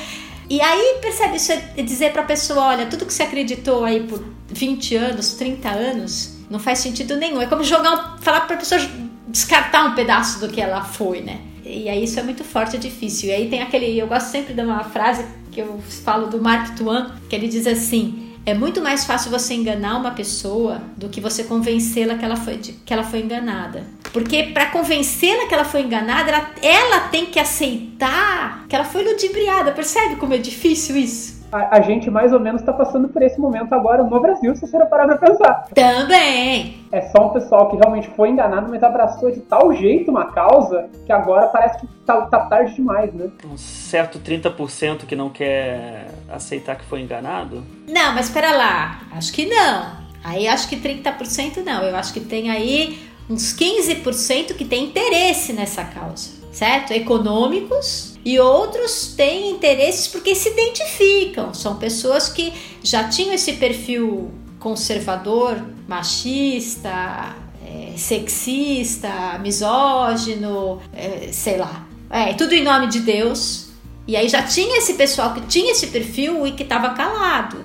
[0.50, 4.04] E aí percebe isso é dizer para a pessoa, olha, tudo que você acreditou aí
[4.04, 7.41] por 20 anos, 30 anos, não faz sentido nenhum.
[7.41, 8.82] É como jogar, falar para a pessoa
[9.30, 11.39] descartar um pedaço do que ela foi, né?
[11.65, 13.30] E aí isso é muito forte, é difícil.
[13.30, 16.76] E aí tem aquele, eu gosto sempre de uma frase que eu falo do Mark
[16.76, 21.21] Twain, que ele diz assim: é muito mais fácil você enganar uma pessoa do que
[21.21, 23.86] você convencê-la que ela foi que ela foi enganada.
[24.12, 29.04] Porque para convencê-la que ela foi enganada, ela, ela tem que aceitar que ela foi
[29.04, 29.71] ludibriada.
[29.71, 31.42] Percebe como é difícil isso?
[31.54, 34.62] A, a, gente mais ou menos está passando por esse momento agora no Brasil, se
[34.62, 35.68] você for parar pra pensar.
[35.74, 36.84] Também!
[36.92, 40.89] É só um pessoal que realmente foi enganado, mas abraçou de tal jeito uma causa
[41.06, 43.30] que agora parece que tá, tá tarde demais, né?
[43.46, 47.63] Um certo 30% que não quer aceitar que foi enganado?
[47.88, 49.02] Não, mas espera lá.
[49.12, 50.04] Acho que não.
[50.24, 51.84] Aí acho que 30% não.
[51.84, 56.92] Eu acho que tem aí uns 15% que tem interesse nessa causa, certo?
[56.92, 61.53] Econômicos e outros têm interesses porque se identificam.
[61.53, 71.86] São pessoas que já tinham esse perfil conservador, machista, é, sexista, misógino, é, sei lá.
[72.09, 73.69] É, tudo em nome de Deus.
[74.07, 77.63] E aí já tinha esse pessoal que tinha esse perfil e que estava calado.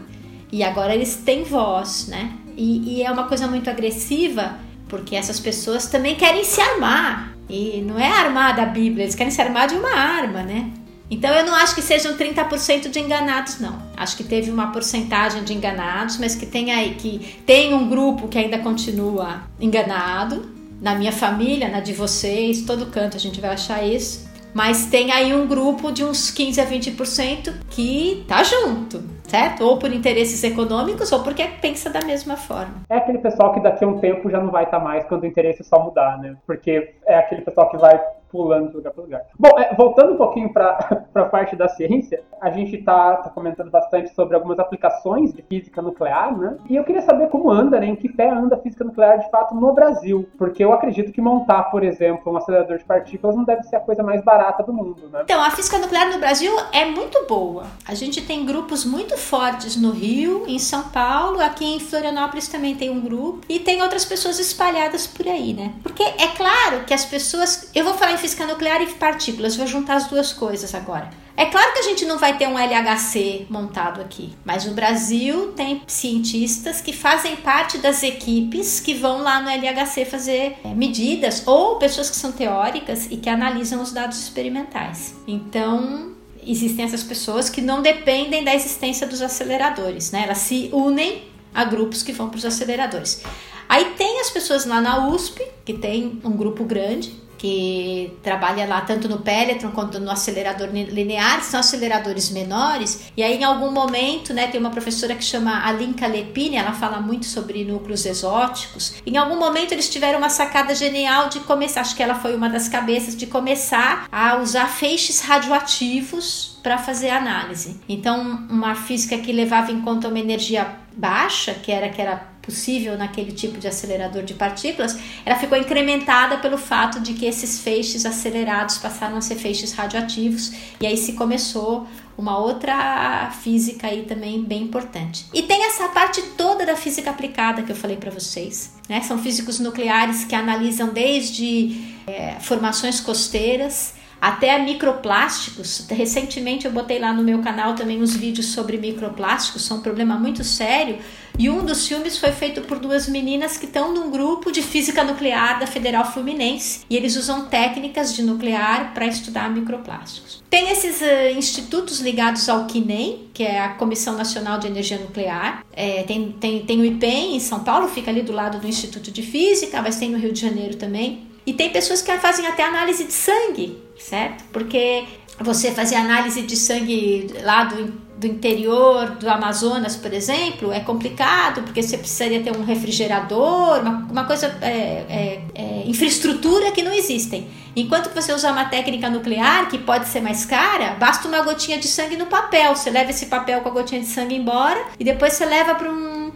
[0.50, 2.32] E agora eles têm voz, né?
[2.56, 7.37] E, e é uma coisa muito agressiva porque essas pessoas também querem se armar.
[7.48, 10.70] E não é armar da Bíblia, eles querem se armar de uma arma, né?
[11.10, 13.80] Então eu não acho que sejam 30% de enganados, não.
[13.96, 18.28] Acho que teve uma porcentagem de enganados, mas que tem aí que tem um grupo
[18.28, 20.52] que ainda continua enganado.
[20.80, 24.28] Na minha família, na de vocês, todo canto a gente vai achar isso.
[24.54, 29.64] Mas tem aí um grupo de uns 15 a 20% que tá junto, certo?
[29.64, 32.82] Ou por interesses econômicos ou porque pensa da mesma forma.
[32.88, 35.22] É aquele pessoal que daqui a um tempo já não vai estar tá mais quando
[35.22, 36.36] o interesse só mudar, né?
[36.46, 39.22] Porque é aquele pessoal que vai pulando de lugar para lugar.
[39.38, 43.70] Bom, é, voltando um pouquinho para a parte da ciência, a gente está tá comentando
[43.70, 46.56] bastante sobre algumas aplicações de física nuclear, né?
[46.68, 47.86] E eu queria saber como anda, né?
[47.86, 50.28] Em que pé anda a física nuclear de fato no Brasil.
[50.36, 53.80] Porque eu acredito que montar, por exemplo, um acelerador de partículas não deve ser a
[53.80, 55.20] coisa mais barata do mundo, né?
[55.24, 57.64] Então, a física nuclear no Brasil é muito boa.
[57.86, 62.74] A gente tem grupos muito fortes no Rio, em São Paulo, aqui em Florianópolis também
[62.74, 65.74] tem um grupo, e tem outras pessoas espalhadas por aí, né?
[65.82, 67.70] Porque é claro que as pessoas.
[67.74, 71.08] Eu vou falar física nuclear e partículas, vou juntar as duas coisas agora.
[71.36, 75.52] É claro que a gente não vai ter um LHC montado aqui, mas no Brasil
[75.52, 81.46] tem cientistas que fazem parte das equipes que vão lá no LHC fazer é, medidas
[81.46, 85.14] ou pessoas que são teóricas e que analisam os dados experimentais.
[85.28, 86.12] Então,
[86.44, 90.24] existem essas pessoas que não dependem da existência dos aceleradores, né?
[90.24, 91.22] Elas se unem
[91.54, 93.22] a grupos que vão para os aceleradores.
[93.68, 98.80] Aí tem as pessoas lá na USP, que tem um grupo grande, que trabalha lá
[98.80, 103.10] tanto no Peletron quanto no acelerador linear, são aceleradores menores.
[103.16, 107.00] E aí, em algum momento, né, tem uma professora que chama Alinka Lepine, ela fala
[107.00, 108.94] muito sobre núcleos exóticos.
[109.06, 112.48] Em algum momento, eles tiveram uma sacada genial de começar, acho que ela foi uma
[112.48, 117.80] das cabeças, de começar a usar feixes radioativos para fazer análise.
[117.88, 122.96] Então, uma física que levava em conta uma energia baixa, que era que era possível
[122.96, 128.06] naquele tipo de acelerador de partículas, ela ficou incrementada pelo fato de que esses feixes
[128.06, 134.42] acelerados passaram a ser feixes radioativos e aí se começou uma outra física aí também
[134.42, 135.26] bem importante.
[135.34, 139.02] E tem essa parte toda da física aplicada que eu falei para vocês, né?
[139.02, 145.86] São físicos nucleares que analisam desde é, formações costeiras até microplásticos.
[145.88, 150.16] Recentemente eu botei lá no meu canal também uns vídeos sobre microplásticos, são um problema
[150.16, 150.98] muito sério.
[151.38, 155.04] E um dos filmes foi feito por duas meninas que estão num grupo de física
[155.04, 160.42] nuclear da Federal Fluminense e eles usam técnicas de nuclear para estudar microplásticos.
[160.50, 165.64] Tem esses uh, institutos ligados ao CNEM, que é a Comissão Nacional de Energia Nuclear.
[165.72, 169.12] É, tem, tem, tem o IPEM em São Paulo, fica ali do lado do Instituto
[169.12, 171.27] de Física, mas tem no Rio de Janeiro também.
[171.48, 174.44] E tem pessoas que fazem até análise de sangue, certo?
[174.52, 175.04] Porque
[175.40, 177.86] você fazer análise de sangue lá do,
[178.18, 184.06] do interior do Amazonas, por exemplo, é complicado, porque você precisaria ter um refrigerador, uma,
[184.10, 184.68] uma coisa, é,
[185.08, 187.48] é, é, infraestrutura que não existem.
[187.74, 191.88] Enquanto você usar uma técnica nuclear, que pode ser mais cara, basta uma gotinha de
[191.88, 192.76] sangue no papel.
[192.76, 195.90] Você leva esse papel com a gotinha de sangue embora e depois você leva para
[195.90, 196.30] um,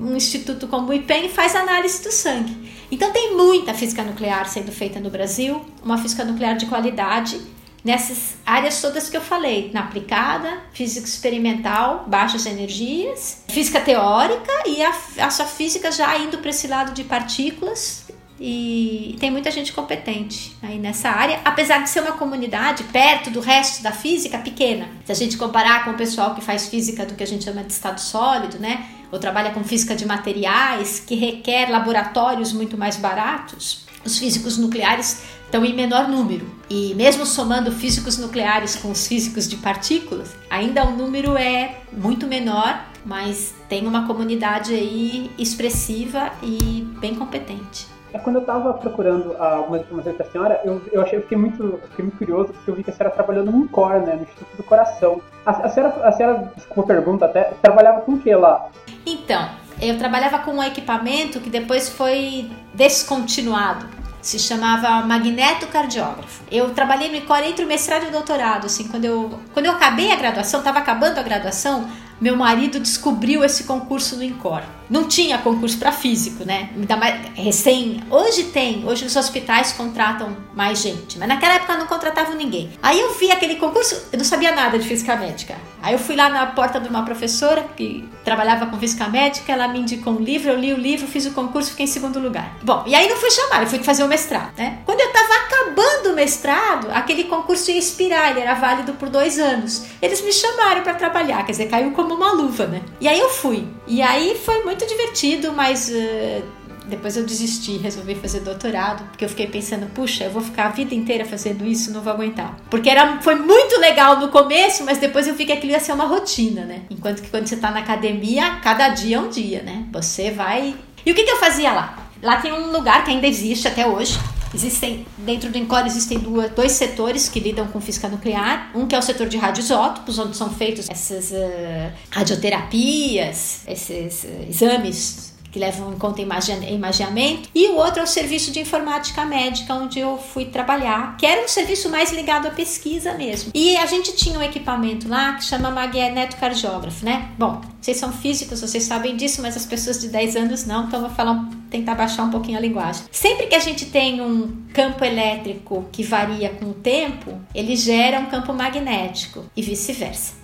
[0.00, 2.74] um instituto como o IPEM e faz análise do sangue.
[2.90, 7.40] Então tem muita física nuclear sendo feita no Brasil, uma física nuclear de qualidade
[7.86, 14.82] nessas áreas todas que eu falei, na aplicada, física experimental, baixas energias, física teórica e
[14.82, 18.04] a, a sua física já indo para esse lado de partículas.
[18.38, 23.40] E tem muita gente competente aí nessa área, apesar de ser uma comunidade perto do
[23.40, 24.88] resto da física pequena.
[25.06, 27.62] Se a gente comparar com o pessoal que faz física do que a gente chama
[27.62, 28.84] de estado sólido, né?
[29.10, 35.22] Ou trabalha com física de materiais, que requer laboratórios muito mais baratos, os físicos nucleares
[35.44, 36.46] estão em menor número.
[36.68, 42.26] E mesmo somando físicos nucleares com os físicos de partículas, ainda o número é muito
[42.26, 47.95] menor, mas tem uma comunidade aí expressiva e bem competente.
[48.16, 51.78] É quando eu estava procurando algumas informações da senhora, eu, eu achei, eu fiquei muito,
[51.90, 54.56] fiquei muito curioso porque eu vi que a senhora trabalhou no INCOR, né, no Instituto
[54.56, 55.20] do Coração.
[55.44, 58.70] A, a senhora, a senhora, desculpa a pergunta até, trabalhava com o que lá?
[59.04, 59.50] Então,
[59.82, 63.86] eu trabalhava com um equipamento que depois foi descontinuado
[64.22, 66.42] se chamava magnetocardiógrafo.
[66.50, 69.72] Eu trabalhei no ICOR entre o mestrado e o doutorado, assim, quando eu, quando eu
[69.72, 71.88] acabei a graduação, estava acabando a graduação,
[72.20, 74.62] meu marido descobriu esse concurso no INCOR.
[74.88, 76.70] Não tinha concurso para físico, né?
[76.76, 78.02] Ainda mais recém.
[78.08, 82.70] Hoje tem, hoje os hospitais contratam mais gente, mas naquela época não contratavam ninguém.
[82.82, 85.56] Aí eu vi aquele concurso, eu não sabia nada de física médica.
[85.82, 89.68] Aí eu fui lá na porta de uma professora que trabalhava com física médica, ela
[89.68, 92.56] me indicou um livro, eu li o livro, fiz o concurso, fiquei em segundo lugar.
[92.62, 94.78] Bom, e aí não fui chamar, eu fui fazer o mestrado, né?
[94.84, 99.38] Quando eu tava acabando o mestrado, aquele concurso ia expirar, ele era válido por dois
[99.38, 99.84] anos.
[100.00, 102.82] Eles me chamaram para trabalhar, quer dizer, caiu como uma luva, né?
[103.00, 103.66] E aí eu fui.
[103.86, 106.42] E aí foi muito muito divertido, mas uh,
[106.86, 110.68] depois eu desisti, resolvi fazer doutorado, porque eu fiquei pensando, puxa, eu vou ficar a
[110.68, 112.54] vida inteira fazendo isso, não vou aguentar.
[112.70, 115.92] Porque era, foi muito legal no começo, mas depois eu vi que aquilo ia ser
[115.92, 116.82] uma rotina, né?
[116.90, 119.86] Enquanto que quando você tá na academia, cada dia é um dia, né?
[119.92, 120.76] Você vai.
[121.04, 121.96] E o que, que eu fazia lá?
[122.22, 124.18] Lá tem um lugar que ainda existe até hoje,
[124.56, 128.70] Existem, dentro do ENCOR existem duas, dois setores que lidam com física nuclear.
[128.74, 134.48] Um que é o setor de radioisótopos, onde são feitos essas uh, radioterapias, esses uh,
[134.48, 135.25] exames
[135.56, 139.98] que levam em conta imaginamento, e o outro é o serviço de informática médica, onde
[139.98, 143.52] eu fui trabalhar, que era um serviço mais ligado à pesquisa mesmo.
[143.54, 147.30] E a gente tinha um equipamento lá que chama magnetocardiógrafo, né?
[147.38, 151.00] Bom, vocês são físicos, vocês sabem disso, mas as pessoas de 10 anos não, então
[151.00, 153.04] vou falar, tentar baixar um pouquinho a linguagem.
[153.10, 158.20] Sempre que a gente tem um campo elétrico que varia com o tempo, ele gera
[158.20, 160.34] um campo magnético e vice-versa.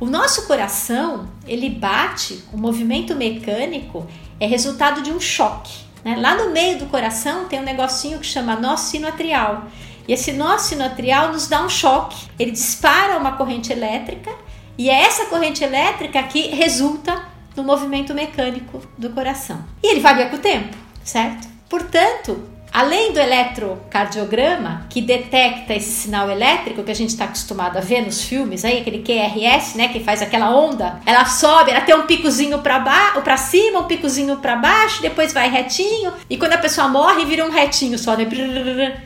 [0.00, 4.06] O nosso coração, ele bate, o movimento mecânico
[4.40, 5.72] é resultado de um choque.
[6.04, 6.16] Né?
[6.16, 9.64] Lá no meio do coração tem um negocinho que chama nó sinoatrial.
[10.06, 12.28] E esse nó sinoatrial nos dá um choque.
[12.38, 14.30] Ele dispara uma corrente elétrica
[14.76, 17.20] e é essa corrente elétrica que resulta
[17.56, 19.64] no movimento mecânico do coração.
[19.82, 21.48] E ele varia com o tempo, certo?
[21.68, 27.80] Portanto, Além do eletrocardiograma, que detecta esse sinal elétrico que a gente está acostumado a
[27.80, 31.94] ver nos filmes, aí aquele QRS, né, que faz aquela onda, ela sobe, ela tem
[31.94, 36.52] um picozinho para baixo, para cima, um picozinho para baixo, depois vai retinho, e quando
[36.52, 38.28] a pessoa morre, vira um retinho só, né?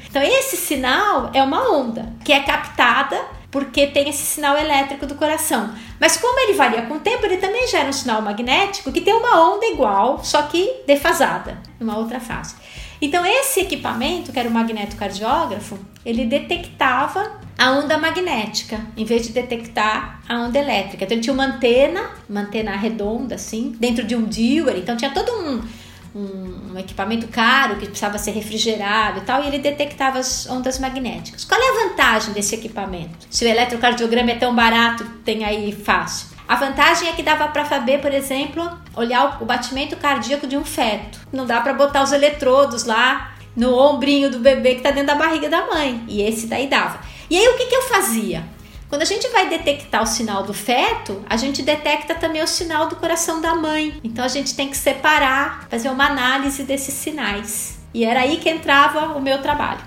[0.09, 3.19] Então esse sinal é uma onda que é captada
[3.53, 5.71] porque tem esse sinal elétrico do coração.
[6.01, 9.13] Mas como ele varia com o tempo, ele também gera um sinal magnético que tem
[9.15, 12.57] uma onda igual, só que defasada, numa outra fase.
[13.03, 19.33] Então, esse equipamento, que era o magnetocardiógrafo, ele detectava a onda magnética, em vez de
[19.33, 21.03] detectar a onda elétrica.
[21.03, 24.77] Então, ele tinha uma antena, uma antena redonda, assim, dentro de um dewar.
[24.77, 25.63] Então, tinha todo um,
[26.15, 30.79] um, um, equipamento caro que precisava ser refrigerado e tal, e ele detectava as ondas
[30.79, 31.45] magnéticas.
[31.45, 33.27] Qual é a vantagem desse equipamento?
[33.29, 36.32] Se o eletrocardiograma é tão barato, tem aí fácil.
[36.53, 40.63] A vantagem é que dava para saber, por exemplo, olhar o batimento cardíaco de um
[40.63, 41.19] feto.
[41.33, 45.15] Não dá para botar os eletrodos lá no ombrinho do bebê que está dentro da
[45.15, 46.05] barriga da mãe.
[46.07, 47.01] E esse daí dava.
[47.31, 48.45] E aí o que, que eu fazia?
[48.87, 52.87] Quando a gente vai detectar o sinal do feto, a gente detecta também o sinal
[52.87, 53.99] do coração da mãe.
[54.05, 57.79] Então a gente tem que separar, fazer uma análise desses sinais.
[57.95, 59.81] E era aí que entrava o meu trabalho.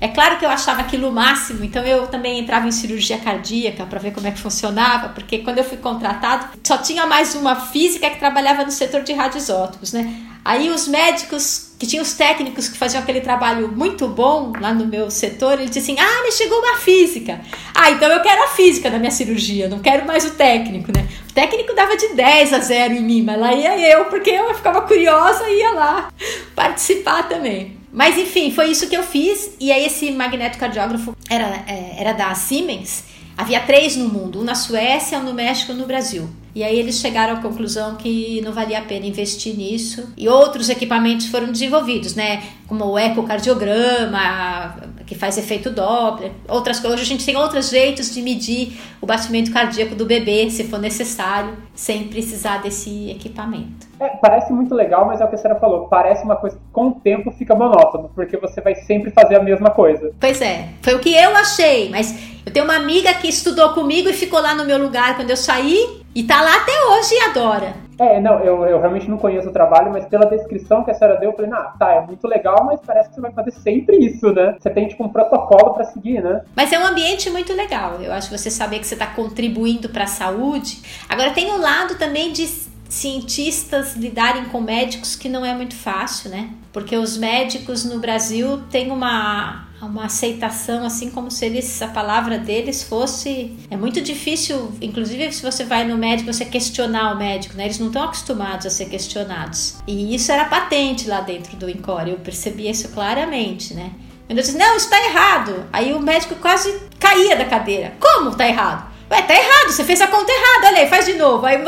[0.00, 3.84] É claro que eu achava aquilo o máximo, então eu também entrava em cirurgia cardíaca
[3.84, 7.54] para ver como é que funcionava, porque quando eu fui contratado, só tinha mais uma
[7.54, 10.10] física que trabalhava no setor de radioisótopos, né?
[10.42, 14.86] Aí os médicos, que tinham os técnicos que faziam aquele trabalho muito bom lá no
[14.86, 17.38] meu setor, eles diziam assim: "Ah, me chegou uma física".
[17.74, 21.06] Ah, então eu quero a física na minha cirurgia, não quero mais o técnico, né?
[21.28, 24.54] O técnico dava de 10 a 0 em mim, mas lá ia eu, porque eu
[24.54, 26.08] ficava curiosa e ia lá
[26.56, 27.79] participar também.
[27.92, 29.52] Mas enfim, foi isso que eu fiz.
[29.60, 33.04] E aí esse magnetocardiógrafo era, é, era da Siemens.
[33.36, 36.28] Havia três no mundo, um na Suécia, um no México e um no Brasil.
[36.54, 40.12] E aí eles chegaram à conclusão que não valia a pena investir nisso.
[40.16, 42.42] E outros equipamentos foram desenvolvidos, né?
[42.66, 44.76] Como o ecocardiograma,
[45.20, 46.98] faz efeito Doppler, outras coisas.
[46.98, 50.80] Hoje a gente tem outros jeitos de medir o batimento cardíaco do bebê, se for
[50.80, 53.86] necessário, sem precisar desse equipamento.
[54.00, 55.88] É, parece muito legal, mas é o que a senhora falou.
[55.88, 59.42] Parece uma coisa que com o tempo fica monótono, porque você vai sempre fazer a
[59.42, 60.10] mesma coisa.
[60.18, 64.08] Pois é, foi o que eu achei, mas eu tenho uma amiga que estudou comigo
[64.08, 67.20] e ficou lá no meu lugar quando eu saí e tá lá até hoje e
[67.28, 67.89] adora.
[68.00, 71.20] É, não, eu, eu realmente não conheço o trabalho, mas pela descrição que a senhora
[71.20, 73.98] deu, eu falei, ah, tá, é muito legal, mas parece que você vai fazer sempre
[73.98, 74.56] isso, né?
[74.58, 76.40] Você tem, tipo, um protocolo para seguir, né?
[76.56, 78.00] Mas é um ambiente muito legal.
[78.00, 80.80] Eu acho que você saber que você está contribuindo para a saúde.
[81.10, 82.46] Agora, tem o lado também de
[82.88, 86.48] cientistas lidarem com médicos que não é muito fácil, né?
[86.72, 92.38] Porque os médicos no Brasil têm uma uma aceitação assim como se eles a palavra
[92.38, 97.56] deles fosse é muito difícil inclusive se você vai no médico você questionar o médico
[97.56, 101.68] né eles não estão acostumados a ser questionados e isso era patente lá dentro do
[101.68, 103.92] Encore eu percebi isso claramente né
[104.28, 108.46] eu disse não isso está errado aí o médico quase caía da cadeira como está
[108.46, 111.44] errado Ué, tá errado, você fez a conta errada, olha aí, faz de novo.
[111.44, 111.60] Aí,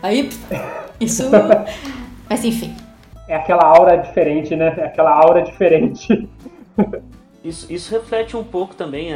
[0.00, 0.30] aí
[1.00, 1.24] isso.
[2.30, 2.76] Mas enfim.
[3.26, 4.72] É aquela aura diferente, né?
[4.76, 6.28] É aquela aura diferente.
[7.46, 9.10] Isso, isso reflete um pouco também,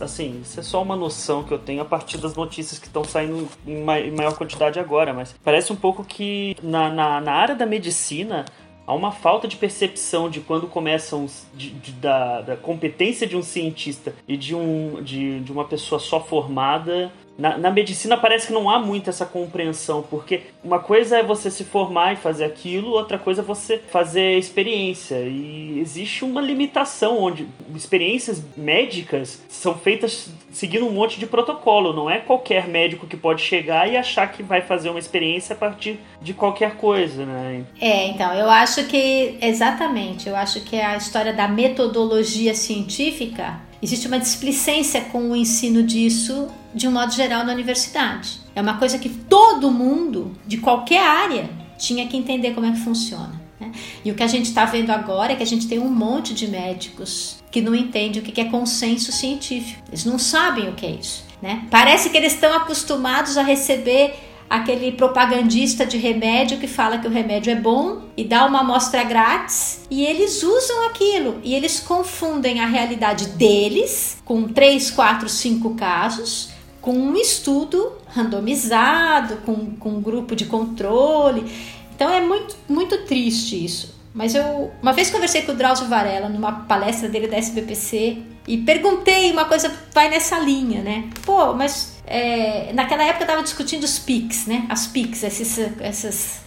[0.00, 3.02] assim, isso é só uma noção que eu tenho a partir das notícias que estão
[3.02, 7.66] saindo em maior quantidade agora, mas parece um pouco que na, na, na área da
[7.66, 8.44] medicina
[8.86, 13.42] há uma falta de percepção de quando começam de, de, da, da, competência de um
[13.42, 18.52] cientista e de, um, de, de uma pessoa só formada na, na, medicina parece que
[18.52, 22.90] não há muito essa compreensão, porque uma coisa é você se formar e fazer aquilo,
[22.90, 25.16] outra coisa é você fazer experiência.
[25.20, 31.92] E existe uma limitação onde experiências médicas são feitas seguindo um monte de protocolo.
[31.92, 35.56] Não é qualquer médico que pode chegar e achar que vai fazer uma experiência a
[35.56, 37.64] partir de qualquer coisa, né?
[37.80, 44.06] É, então, eu acho que exatamente, eu acho que a história da metodologia científica existe
[44.06, 48.40] uma displicência com o ensino disso de um modo geral na universidade.
[48.54, 52.78] É uma coisa que todo mundo, de qualquer área, tinha que entender como é que
[52.78, 53.38] funciona.
[53.60, 53.70] Né?
[54.02, 56.32] E o que a gente está vendo agora é que a gente tem um monte
[56.32, 59.82] de médicos que não entendem o que é consenso científico.
[59.88, 61.22] Eles não sabem o que é isso.
[61.42, 61.66] Né?
[61.70, 64.14] Parece que eles estão acostumados a receber
[64.48, 69.02] aquele propagandista de remédio que fala que o remédio é bom e dá uma amostra
[69.04, 75.74] grátis e eles usam aquilo e eles confundem a realidade deles com 3, 4, 5
[75.74, 81.50] casos com um estudo randomizado, com, com um grupo de controle.
[81.96, 83.94] Então é muito, muito triste isso.
[84.12, 88.58] Mas eu uma vez conversei com o Drauzio Varela numa palestra dele da SBPC e
[88.58, 91.08] perguntei uma coisa vai nessa linha, né?
[91.24, 94.66] Pô, mas é, naquela época eu tava discutindo os PICs, né?
[94.68, 96.40] As PICs, esses, essas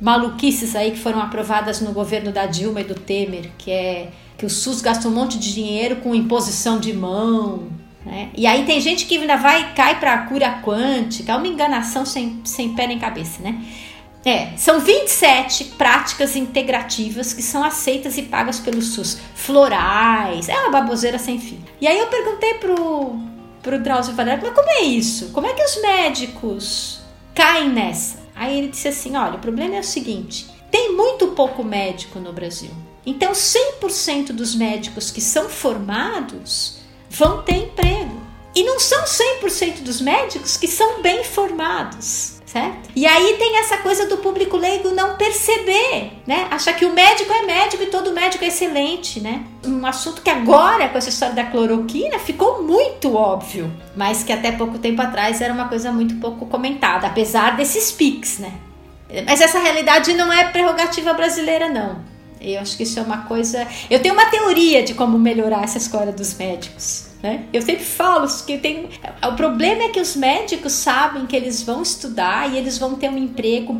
[0.00, 4.44] maluquices aí que foram aprovadas no governo da Dilma e do Temer, que é que
[4.44, 7.68] o SUS gasta um monte de dinheiro com imposição de mão,
[8.04, 8.30] né?
[8.36, 12.04] E aí tem gente que ainda vai cai para a cura quântica, é uma enganação
[12.04, 13.64] sem, sem pé nem cabeça, né?
[14.26, 19.20] É, são 27 práticas integrativas que são aceitas e pagas pelo SUS.
[19.34, 21.62] Florais, é uma baboseira sem fim.
[21.78, 23.20] E aí eu perguntei pro,
[23.64, 25.30] pro Drauzio Varela, mas como é isso?
[25.30, 27.00] Como é que os médicos
[27.34, 28.22] caem nessa?
[28.36, 32.32] Aí ele disse assim, olha, o problema é o seguinte, tem muito pouco médico no
[32.32, 32.70] Brasil.
[33.06, 38.22] Então 100% dos médicos que são formados vão ter emprego.
[38.54, 42.33] E não são 100% dos médicos que são bem formados.
[42.46, 42.90] Certo?
[42.94, 46.46] E aí tem essa coisa do público leigo não perceber, né?
[46.50, 49.42] Achar que o médico é médico e todo médico é excelente, né?
[49.64, 54.52] Um assunto que agora, com essa história da cloroquina, ficou muito óbvio, mas que até
[54.52, 58.52] pouco tempo atrás era uma coisa muito pouco comentada, apesar desses pics, né?
[59.26, 62.13] Mas essa realidade não é prerrogativa brasileira, não.
[62.44, 63.66] Eu acho que isso é uma coisa.
[63.88, 67.06] Eu tenho uma teoria de como melhorar essa escola dos médicos.
[67.22, 67.44] Né?
[67.52, 68.88] Eu sempre falo que tem.
[69.26, 73.08] O problema é que os médicos sabem que eles vão estudar e eles vão ter
[73.08, 73.78] um emprego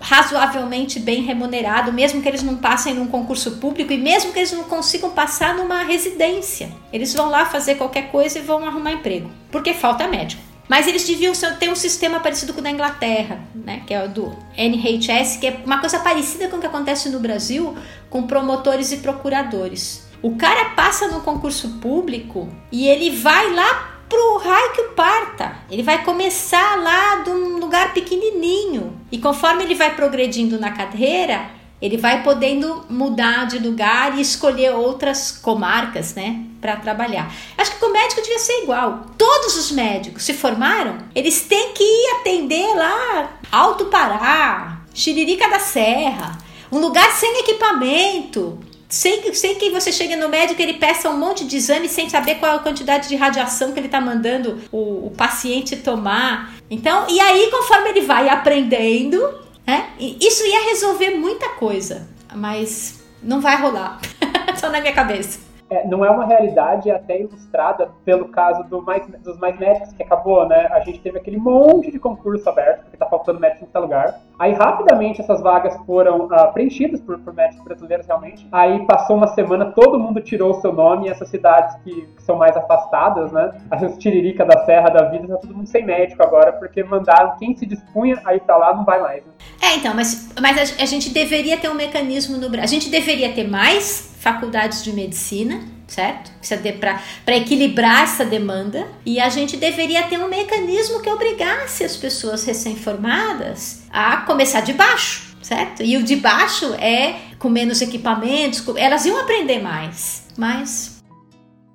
[0.00, 4.52] razoavelmente bem remunerado, mesmo que eles não passem num concurso público e mesmo que eles
[4.52, 6.70] não consigam passar numa residência.
[6.92, 10.53] Eles vão lá fazer qualquer coisa e vão arrumar emprego, porque falta médico.
[10.68, 13.82] Mas eles deviam ter um sistema parecido com o da Inglaterra, né?
[13.86, 17.20] que é o do NHS, que é uma coisa parecida com o que acontece no
[17.20, 17.76] Brasil
[18.08, 20.06] com promotores e procuradores.
[20.22, 25.56] O cara passa no concurso público e ele vai lá pro raio que o parta.
[25.70, 28.98] Ele vai começar lá de um lugar pequenininho.
[29.10, 31.50] E conforme ele vai progredindo na carreira,
[31.84, 37.30] ele vai podendo mudar de lugar e escolher outras comarcas, né, para trabalhar.
[37.58, 39.04] Acho que com o médico devia ser igual.
[39.18, 45.58] Todos os médicos se formaram, eles têm que ir atender lá Alto Pará, Xiririca da
[45.58, 46.38] Serra,
[46.72, 48.58] um lugar sem equipamento,
[48.88, 52.08] sem que, sem que você chegue no médico ele peça um monte de exame sem
[52.08, 56.54] saber qual a quantidade de radiação que ele está mandando o, o, paciente tomar.
[56.70, 59.90] Então, e aí, conforme ele vai aprendendo, né?
[59.98, 64.00] Isso ia resolver muita coisa, mas não vai rolar.
[64.56, 65.40] Só na minha cabeça.
[65.74, 70.02] É, não é uma realidade até ilustrada pelo caso do mais, dos mais médicos que
[70.02, 70.68] acabou, né?
[70.70, 74.20] A gente teve aquele monte de concurso aberto, porque tá faltando médico em tal lugar.
[74.38, 78.46] Aí rapidamente essas vagas foram uh, preenchidas por, por, médicos brasileiros realmente.
[78.50, 82.22] Aí passou uma semana, todo mundo tirou o seu nome, e essas cidades que, que,
[82.22, 83.60] são mais afastadas, né?
[83.70, 87.54] As Tiririca da Serra da Vida, tá todo mundo sem médico agora, porque mandaram quem
[87.54, 89.24] se dispunha a ir pra lá não vai mais.
[89.24, 89.32] Né?
[89.62, 92.64] É, então, mas, mas a, a gente deveria ter um mecanismo no Brasil.
[92.64, 96.32] A gente deveria ter mais faculdades de medicina, certo?
[96.80, 98.88] Para equilibrar essa demanda.
[99.04, 104.72] E a gente deveria ter um mecanismo que obrigasse as pessoas recém-formadas a começar de
[104.72, 105.82] baixo, certo?
[105.82, 110.26] E o de baixo é com menos equipamentos, elas iam aprender mais.
[110.38, 111.04] Mas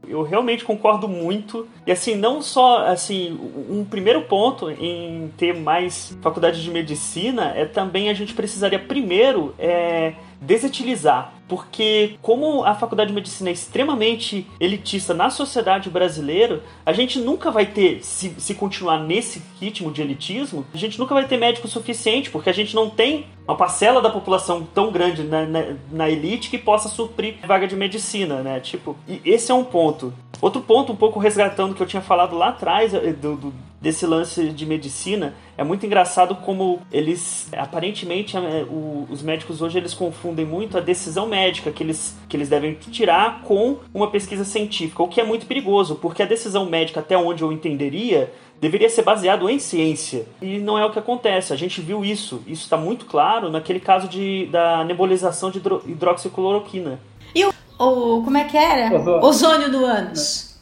[0.07, 1.67] eu realmente concordo muito.
[1.85, 3.39] E assim, não só assim,
[3.69, 9.53] um primeiro ponto em ter mais faculdade de medicina é também a gente precisaria primeiro
[9.59, 16.93] é, desutilizar porque como a faculdade de medicina é extremamente elitista na sociedade brasileira, a
[16.93, 21.27] gente nunca vai ter, se, se continuar nesse ritmo de elitismo, a gente nunca vai
[21.27, 25.45] ter médico suficiente, porque a gente não tem uma parcela da população tão grande na,
[25.47, 28.59] na, na elite que possa suprir vaga de medicina, né?
[28.59, 30.13] Tipo, e esse é um ponto.
[30.39, 34.05] Outro ponto, um pouco resgatando que eu tinha falado lá atrás, eh, do, do desse
[34.05, 39.93] lance de medicina, é muito engraçado como eles, aparentemente, é, o, os médicos hoje eles
[39.93, 45.01] confundem muito a decisão médica que eles, que eles devem tirar com uma pesquisa científica,
[45.01, 49.03] o que é muito perigoso, porque a decisão médica, até onde eu entenderia, deveria ser
[49.03, 50.25] baseado em ciência.
[50.41, 51.53] E não é o que acontece.
[51.53, 52.43] A gente viu isso.
[52.45, 56.99] Isso está muito claro naquele caso de, da nebulização de hidroxicloroquina.
[57.33, 58.93] E o, o como é que era?
[58.93, 60.59] Ozônio, Ozônio do ânus.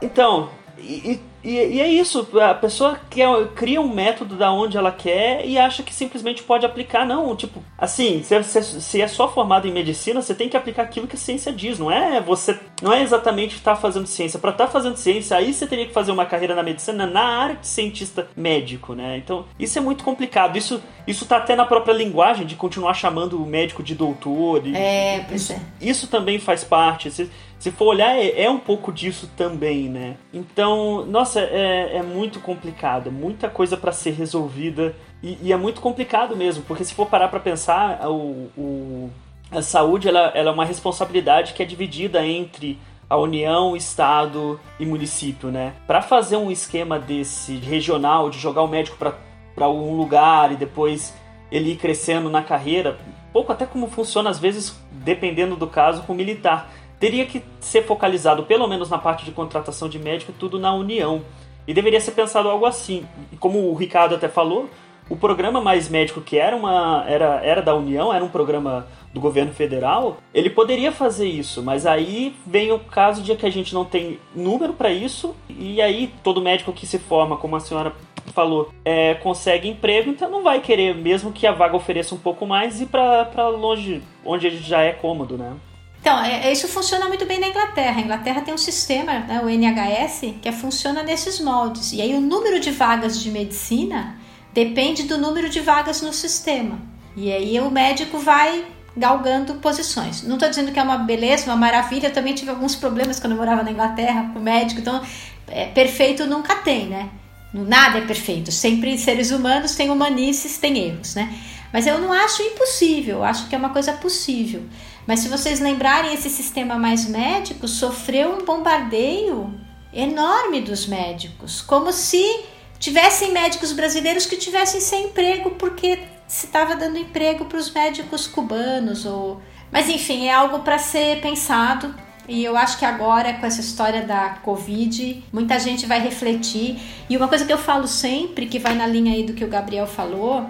[0.00, 4.92] Então, e, e, e, é isso, a pessoa quer, cria um método da onde ela
[4.92, 7.06] quer e acha que simplesmente pode aplicar.
[7.06, 10.82] Não, tipo, assim, se, se, se é só formado em medicina, você tem que aplicar
[10.82, 11.78] aquilo que a ciência diz.
[11.78, 12.58] Não é você.
[12.82, 14.38] Não é exatamente estar fazendo ciência.
[14.38, 17.56] Para estar fazendo ciência, aí você teria que fazer uma carreira na medicina na área
[17.56, 19.16] de cientista médico, né?
[19.16, 20.56] Então, isso é muito complicado.
[20.58, 24.66] Isso, isso tá até na própria linguagem de continuar chamando o médico de doutor.
[24.66, 25.60] E, é, pois isso, é.
[25.80, 27.10] Isso também faz parte.
[27.10, 27.30] Você,
[27.60, 30.16] se for olhar, é, é, um pouco disso também, né?
[30.32, 35.80] Então, nossa, é, é muito complicado, muita coisa para ser resolvida e, e, é muito
[35.80, 39.10] complicado mesmo, porque se for parar para pensar, o, o,
[39.50, 42.78] a saúde ela, ela é uma responsabilidade que é dividida entre
[43.08, 45.74] a União, Estado e município, né?
[45.86, 51.14] Para fazer um esquema desse regional, de jogar o médico para um lugar e depois
[51.50, 52.98] ele ir crescendo na carreira,
[53.32, 56.70] pouco até como funciona às vezes, dependendo do caso, com o militar
[57.00, 61.22] teria que ser focalizado, pelo menos na parte de contratação de médico, tudo na União.
[61.66, 63.06] E deveria ser pensado algo assim.
[63.32, 64.68] E como o Ricardo até falou,
[65.08, 69.20] o programa Mais Médico, que era, uma, era, era da União, era um programa do
[69.20, 73.74] governo federal, ele poderia fazer isso, mas aí vem o caso de que a gente
[73.74, 77.92] não tem número para isso, e aí todo médico que se forma, como a senhora
[78.32, 82.46] falou, é, consegue emprego, então não vai querer, mesmo que a vaga ofereça um pouco
[82.46, 85.56] mais, ir para longe, onde ele já é cômodo, né?
[86.00, 87.98] Então, é, é, isso funciona muito bem na Inglaterra.
[87.98, 91.92] A Inglaterra tem um sistema, né, o NHS, que funciona nesses moldes.
[91.92, 94.16] E aí o número de vagas de medicina
[94.52, 96.80] depende do número de vagas no sistema.
[97.16, 98.64] E aí o médico vai
[98.96, 100.22] galgando posições.
[100.22, 102.08] Não estou dizendo que é uma beleza, uma maravilha.
[102.08, 104.80] Eu também tive alguns problemas quando eu morava na Inglaterra com o médico.
[104.80, 105.02] Então,
[105.48, 107.10] é, perfeito nunca tem, né?
[107.52, 108.50] Nada é perfeito.
[108.50, 111.32] Sempre seres humanos têm humanices, têm erros, né?
[111.72, 113.18] Mas eu não acho impossível.
[113.18, 114.62] Eu acho que é uma coisa possível.
[115.06, 119.52] Mas se vocês lembrarem, esse sistema mais médico sofreu um bombardeio
[119.92, 122.44] enorme dos médicos, como se
[122.78, 128.26] tivessem médicos brasileiros que tivessem sem emprego porque se estava dando emprego para os médicos
[128.26, 129.40] cubanos ou
[129.70, 131.94] mas enfim é algo para ser pensado
[132.28, 137.16] e eu acho que agora com essa história da covid muita gente vai refletir e
[137.16, 139.86] uma coisa que eu falo sempre que vai na linha aí do que o Gabriel
[139.86, 140.48] falou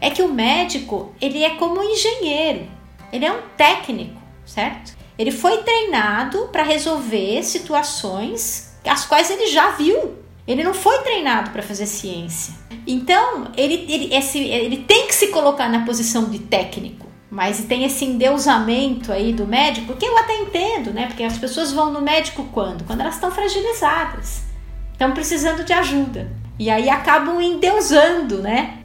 [0.00, 2.78] é que o médico ele é como um engenheiro
[3.12, 4.96] ele é um técnico, certo?
[5.18, 10.16] Ele foi treinado para resolver situações as quais ele já viu.
[10.46, 12.54] Ele não foi treinado para fazer ciência.
[12.86, 17.06] Então, ele, ele, esse, ele tem que se colocar na posição de técnico.
[17.30, 21.06] Mas tem esse endeusamento aí do médico, que eu até entendo, né?
[21.06, 22.84] Porque as pessoas vão no médico quando?
[22.84, 24.44] Quando elas estão fragilizadas.
[24.92, 26.32] Estão precisando de ajuda.
[26.58, 28.78] E aí acabam endeusando, né?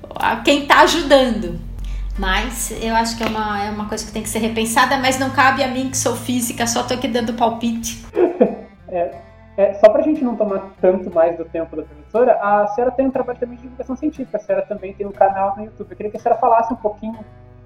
[0.43, 1.59] Quem está ajudando.
[2.17, 5.17] Mas eu acho que é uma, é uma coisa que tem que ser repensada, mas
[5.17, 8.05] não cabe a mim que sou física, só tô aqui dando palpite.
[8.87, 9.15] é,
[9.57, 13.07] é, só pra gente não tomar tanto mais do tempo da professora, a senhora tem
[13.07, 15.89] um trabalho também de divulgação científica, a senhora também tem um canal no YouTube.
[15.89, 17.17] Eu queria que a senhora falasse um pouquinho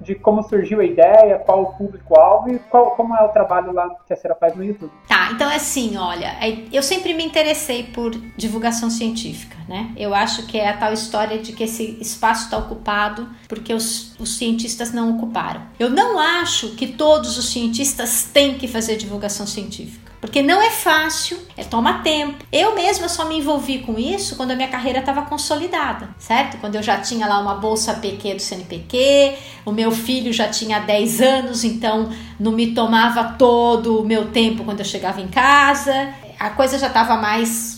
[0.01, 3.89] de como surgiu a ideia, qual o público-alvo e qual, como é o trabalho lá
[4.05, 4.91] que a senhora faz no YouTube.
[5.07, 9.91] Tá, então é assim, olha, é, eu sempre me interessei por divulgação científica, né?
[9.97, 14.15] Eu acho que é a tal história de que esse espaço está ocupado porque os,
[14.19, 15.61] os cientistas não ocuparam.
[15.79, 20.06] Eu não acho que todos os cientistas têm que fazer divulgação científica.
[20.19, 22.43] Porque não é fácil, é toma tempo.
[22.51, 26.57] Eu mesma só me envolvi com isso quando a minha carreira estava consolidada, certo?
[26.57, 30.79] Quando eu já tinha lá uma bolsa PQ do CNPq, o meu filho já tinha
[30.79, 32.09] 10 anos, então
[32.39, 36.13] não me tomava todo o meu tempo quando eu chegava em casa.
[36.39, 37.77] A coisa já estava mais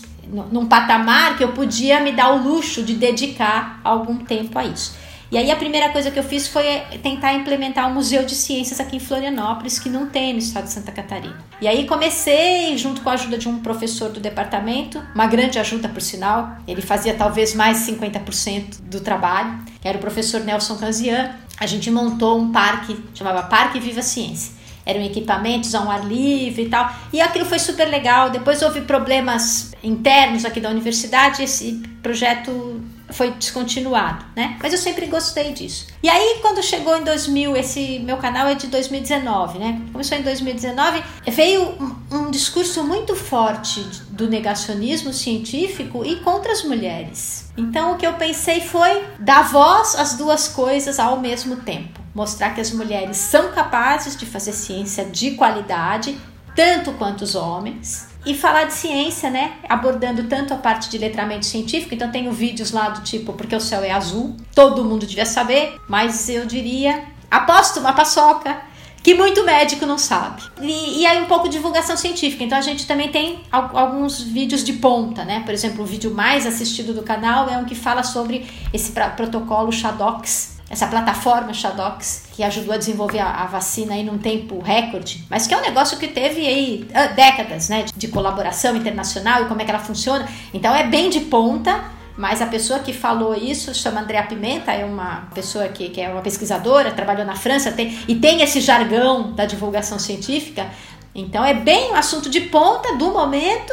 [0.50, 4.94] num patamar que eu podia me dar o luxo de dedicar algum tempo a isso.
[5.30, 6.64] E aí a primeira coisa que eu fiz foi
[7.02, 10.72] tentar implementar um museu de ciências aqui em Florianópolis, que não tem no estado de
[10.72, 11.38] Santa Catarina.
[11.60, 15.88] E aí comecei, junto com a ajuda de um professor do departamento, uma grande ajuda
[15.88, 21.30] por sinal, ele fazia talvez mais 50% do trabalho, que era o professor Nelson Canzian.
[21.58, 26.62] A gente montou um parque, chamava Parque Viva Ciência eram equipamentos a um ar livre
[26.62, 26.92] e tal.
[27.12, 28.30] E aquilo foi super legal.
[28.30, 32.80] Depois houve problemas internos aqui da universidade, esse projeto
[33.12, 34.56] foi descontinuado, né?
[34.62, 35.86] Mas eu sempre gostei disso.
[36.02, 39.80] E aí, quando chegou em 2000, esse meu canal é de 2019, né?
[39.92, 43.80] Começou em 2019, veio um, um discurso muito forte
[44.10, 47.50] do negacionismo científico e contra as mulheres.
[47.56, 52.00] Então, o que eu pensei foi dar voz às duas coisas ao mesmo tempo.
[52.14, 56.18] Mostrar que as mulheres são capazes de fazer ciência de qualidade,
[56.54, 59.52] tanto quanto os homens, e falar de ciência, né?
[59.68, 63.60] Abordando tanto a parte de letramento científico, então tenho vídeos lá do tipo Porque o
[63.60, 68.60] céu é azul, todo mundo devia saber, mas eu diria, aposto uma paçoca,
[69.02, 70.42] que muito médico não sabe.
[70.60, 72.44] E, e, aí um pouco de divulgação científica.
[72.44, 75.40] Então a gente também tem alguns vídeos de ponta, né?
[75.40, 79.72] Por exemplo, o vídeo mais assistido do canal é um que fala sobre esse protocolo
[79.72, 85.26] Shadox, essa plataforma Shadox, que ajudou a desenvolver a, a, vacina aí num tempo recorde,
[85.28, 89.42] mas que é um negócio que teve aí ah, décadas, né, de, de colaboração internacional
[89.42, 90.28] e como é que ela funciona.
[90.54, 91.82] Então é bem de ponta,
[92.16, 96.08] mas a pessoa que falou isso chama Andrea Pimenta, é uma pessoa que, que é
[96.08, 100.70] uma pesquisadora, trabalhou na França tem, e tem esse jargão da divulgação científica.
[101.12, 103.72] Então é bem um assunto de ponta do momento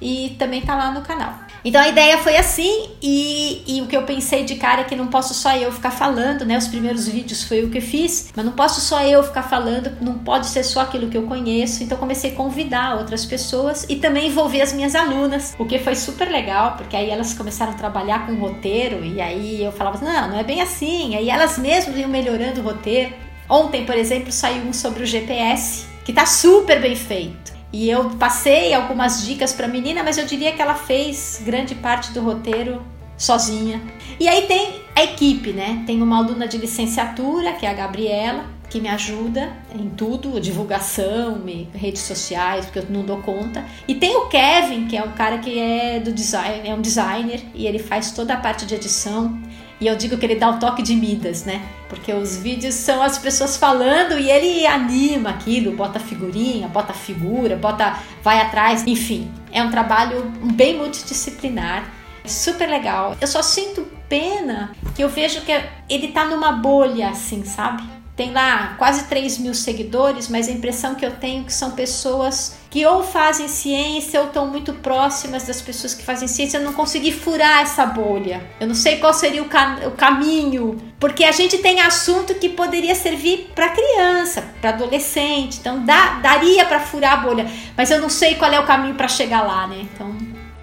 [0.00, 1.47] e também tá lá no canal.
[1.64, 4.94] Então a ideia foi assim, e, e, o que eu pensei de cara é que
[4.94, 6.56] não posso só eu ficar falando, né?
[6.56, 10.18] Os primeiros vídeos foi o que fiz, mas não posso só eu ficar falando, não
[10.18, 11.82] pode ser só aquilo que eu conheço.
[11.82, 15.94] Então comecei a convidar outras pessoas e também envolver as minhas alunas, o que foi
[15.94, 20.30] super legal, porque aí elas começaram a trabalhar com roteiro, e aí eu falava, não,
[20.30, 21.16] não é bem assim.
[21.16, 23.12] Aí elas mesmas iam melhorando o roteiro.
[23.48, 27.57] Ontem, por exemplo, saiu um sobre o GPS, que tá super bem feito.
[27.72, 31.74] E eu passei algumas dicas para a menina, mas eu diria que ela fez grande
[31.74, 32.82] parte do roteiro
[33.16, 33.82] sozinha.
[34.18, 35.82] E aí tem a equipe, né?
[35.86, 41.42] Tem uma aluna de licenciatura, que é a Gabriela, que me ajuda em tudo, divulgação,
[41.74, 43.64] redes sociais, porque eu não dou conta.
[43.86, 47.42] E tem o Kevin, que é um cara que é do design, é um designer
[47.54, 49.40] e ele faz toda a parte de edição.
[49.80, 51.62] E eu digo que ele dá o toque de Midas, né?
[51.88, 57.56] Porque os vídeos são as pessoas falando e ele anima aquilo, bota figurinha, bota figura,
[57.56, 59.30] bota vai atrás, enfim.
[59.52, 61.88] É um trabalho bem multidisciplinar,
[62.24, 63.16] super legal.
[63.20, 65.52] Eu só sinto pena que eu vejo que
[65.88, 67.82] ele tá numa bolha assim, sabe?
[68.18, 71.70] Tem lá quase 3 mil seguidores, mas a impressão que eu tenho é que são
[71.70, 76.58] pessoas que ou fazem ciência ou estão muito próximas das pessoas que fazem ciência.
[76.58, 78.44] Eu não consegui furar essa bolha.
[78.58, 82.48] Eu não sei qual seria o, cam o caminho, porque a gente tem assunto que
[82.48, 85.58] poderia servir para criança, para adolescente.
[85.60, 87.46] Então dá, daria para furar a bolha,
[87.76, 89.86] mas eu não sei qual é o caminho para chegar lá, né?
[89.94, 90.12] Então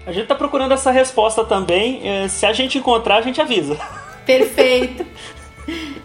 [0.06, 2.06] a gente tá procurando essa resposta também.
[2.06, 3.78] Eh, se a gente encontrar, a gente avisa.
[4.26, 5.06] Perfeito.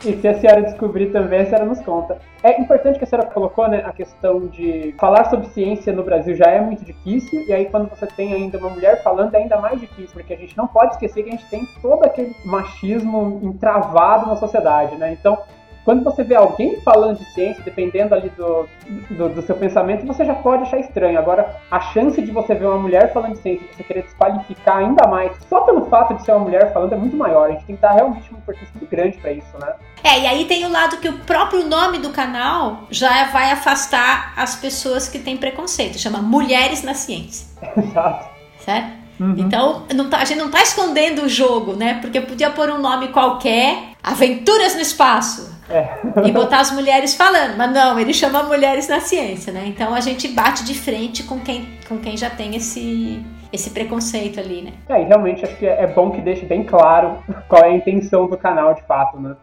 [0.04, 2.18] E se a senhora descobrir também, a senhora nos conta.
[2.42, 6.36] É importante que a senhora colocou, né, a questão de falar sobre ciência no Brasil
[6.36, 9.60] já é muito difícil, e aí quando você tem ainda uma mulher falando é ainda
[9.60, 13.40] mais difícil, porque a gente não pode esquecer que a gente tem todo aquele machismo
[13.44, 15.14] entravado na sociedade, né?
[15.14, 15.38] Então,
[15.84, 18.68] quando você vê alguém falando de ciência, dependendo ali do,
[19.10, 21.18] do, do, seu pensamento, você já pode achar estranho.
[21.18, 24.78] Agora, a chance de você ver uma mulher falando de ciência e você querer desqualificar
[24.78, 27.50] ainda mais, só pelo fato de ser uma mulher falando, é muito maior.
[27.50, 29.74] A gente tem que dar realmente uma importância muito grande para isso, né?
[30.04, 34.34] É, e aí tem o lado que o próprio nome do canal já vai afastar
[34.38, 35.98] as pessoas que têm preconceito.
[35.98, 37.48] Chama Mulheres na Ciência.
[37.76, 38.30] Exato.
[38.60, 39.02] Certo?
[39.20, 39.36] Uhum.
[39.38, 42.00] Então, tá, a gente não está escondendo o jogo, né?
[42.02, 45.61] Porque podia pôr um nome qualquer, Aventuras no Espaço.
[45.72, 46.28] É.
[46.28, 49.64] e botar as mulheres falando, mas não, ele chama mulheres na ciência, né?
[49.68, 54.40] Então a gente bate de frente com quem, com quem já tem esse, esse preconceito
[54.40, 54.74] ali, né?
[54.90, 57.18] É, e realmente acho que é bom que deixe bem claro
[57.48, 59.36] qual é a intenção do canal de fato, né?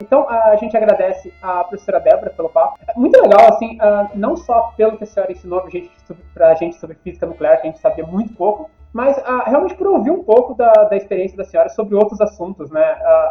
[0.00, 2.78] Então, a gente agradece a professora Débora pelo papo.
[2.96, 3.76] Muito legal, assim,
[4.14, 5.90] não só pelo que a senhora ensinou pra gente,
[6.32, 10.10] pra gente sobre física nuclear, que a gente sabia muito pouco, mas realmente por ouvir
[10.10, 12.80] um pouco da, da experiência da senhora sobre outros assuntos, né?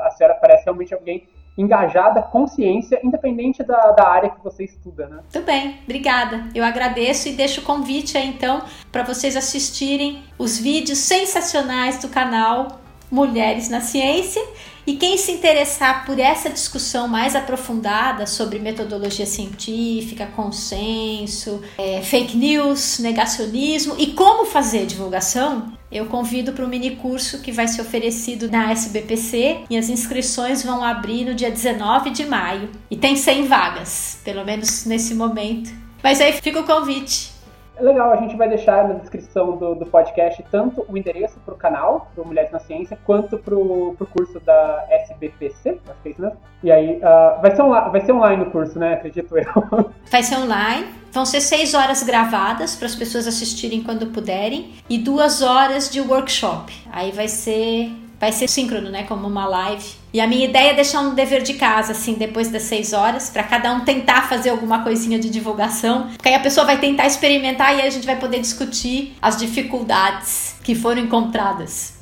[0.04, 1.28] a senhora parece realmente alguém
[1.58, 5.20] engajada com ciência, independente da, da área que você estuda, né?
[5.32, 6.46] Tudo bem, obrigada.
[6.54, 12.10] Eu agradeço e deixo o convite aí, então, para vocês assistirem os vídeos sensacionais do
[12.10, 12.68] canal
[13.10, 14.44] Mulheres na Ciência.
[14.86, 22.38] E quem se interessar por essa discussão mais aprofundada sobre metodologia científica, consenso, é, fake
[22.38, 27.82] news, negacionismo e como fazer divulgação, eu convido para o mini curso que vai ser
[27.82, 32.70] oferecido na SBPC e as inscrições vão abrir no dia 19 de maio.
[32.90, 35.70] E tem 100 vagas, pelo menos nesse momento.
[36.02, 37.37] Mas aí fica o convite.
[37.80, 41.54] É legal, a gente vai deixar na descrição do, do podcast tanto o endereço para
[41.54, 46.12] o canal, para Mulheres na Ciência, quanto para o curso da SBPC, acho que é
[46.12, 46.38] isso mesmo.
[46.64, 48.94] E aí, uh, vai, ser vai ser online o curso, né?
[48.94, 49.46] Acredito eu.
[50.10, 50.88] Vai ser online.
[51.12, 56.02] Vão ser seis horas gravadas para as pessoas assistirem quando puderem e duas horas de
[56.02, 56.74] workshop.
[56.92, 59.04] Aí vai ser vai ser síncrono, né?
[59.04, 59.86] Como uma live.
[60.14, 63.30] E a minha ideia é deixar um dever de casa, assim, depois das seis horas,
[63.30, 66.08] para cada um tentar fazer alguma coisinha de divulgação.
[66.14, 69.38] Porque aí a pessoa vai tentar experimentar e aí a gente vai poder discutir as
[69.38, 71.98] dificuldades que foram encontradas.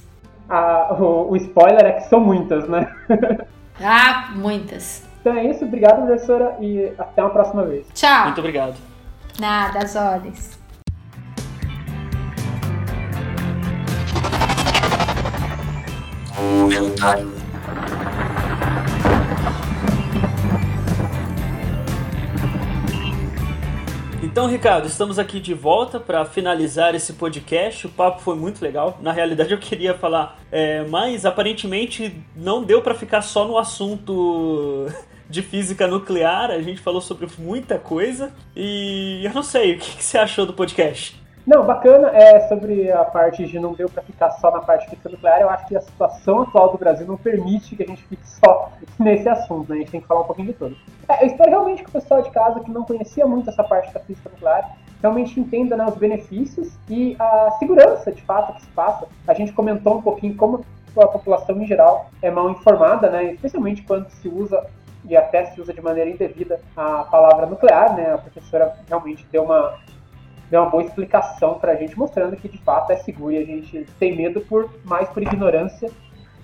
[0.49, 2.87] Ah, o, o spoiler é que são muitas, né?
[3.81, 5.03] ah, muitas.
[5.19, 7.87] Então é isso, obrigado, professora, e até uma próxima vez.
[7.93, 8.25] Tchau.
[8.25, 8.75] Muito obrigado.
[9.39, 10.54] Nada, as olhos.
[16.35, 17.31] Comentário.
[24.21, 27.87] Então, Ricardo, estamos aqui de volta para finalizar esse podcast.
[27.87, 28.99] O papo foi muito legal.
[29.01, 34.87] Na realidade, eu queria falar, é, mas aparentemente não deu para ficar só no assunto
[35.29, 36.51] de física nuclear.
[36.51, 40.45] A gente falou sobre muita coisa e eu não sei o que, que você achou
[40.45, 41.24] do podcast.
[41.45, 45.09] Não, bacana é sobre a parte de não deu para ficar só na parte física
[45.09, 45.41] nuclear.
[45.41, 48.71] Eu acho que a situação atual do Brasil não permite que a gente fique só
[48.97, 49.75] nesse assunto, né?
[49.75, 50.75] A gente tem que falar um pouquinho de tudo.
[51.07, 53.93] É, eu espero realmente que o pessoal de casa que não conhecia muito essa parte
[53.93, 58.69] da física nuclear realmente entenda né, os benefícios e a segurança, de fato, que se
[58.69, 59.07] passa.
[59.27, 60.65] A gente comentou um pouquinho como
[60.97, 63.33] a população em geral é mal informada, né?
[63.33, 64.65] Especialmente quando se usa
[65.07, 68.13] e até se usa de maneira indevida a palavra nuclear, né?
[68.13, 69.77] A professora realmente deu uma
[70.49, 73.45] deu uma boa explicação para a gente, mostrando que de fato é seguro e a
[73.45, 75.89] gente tem medo por mais por ignorância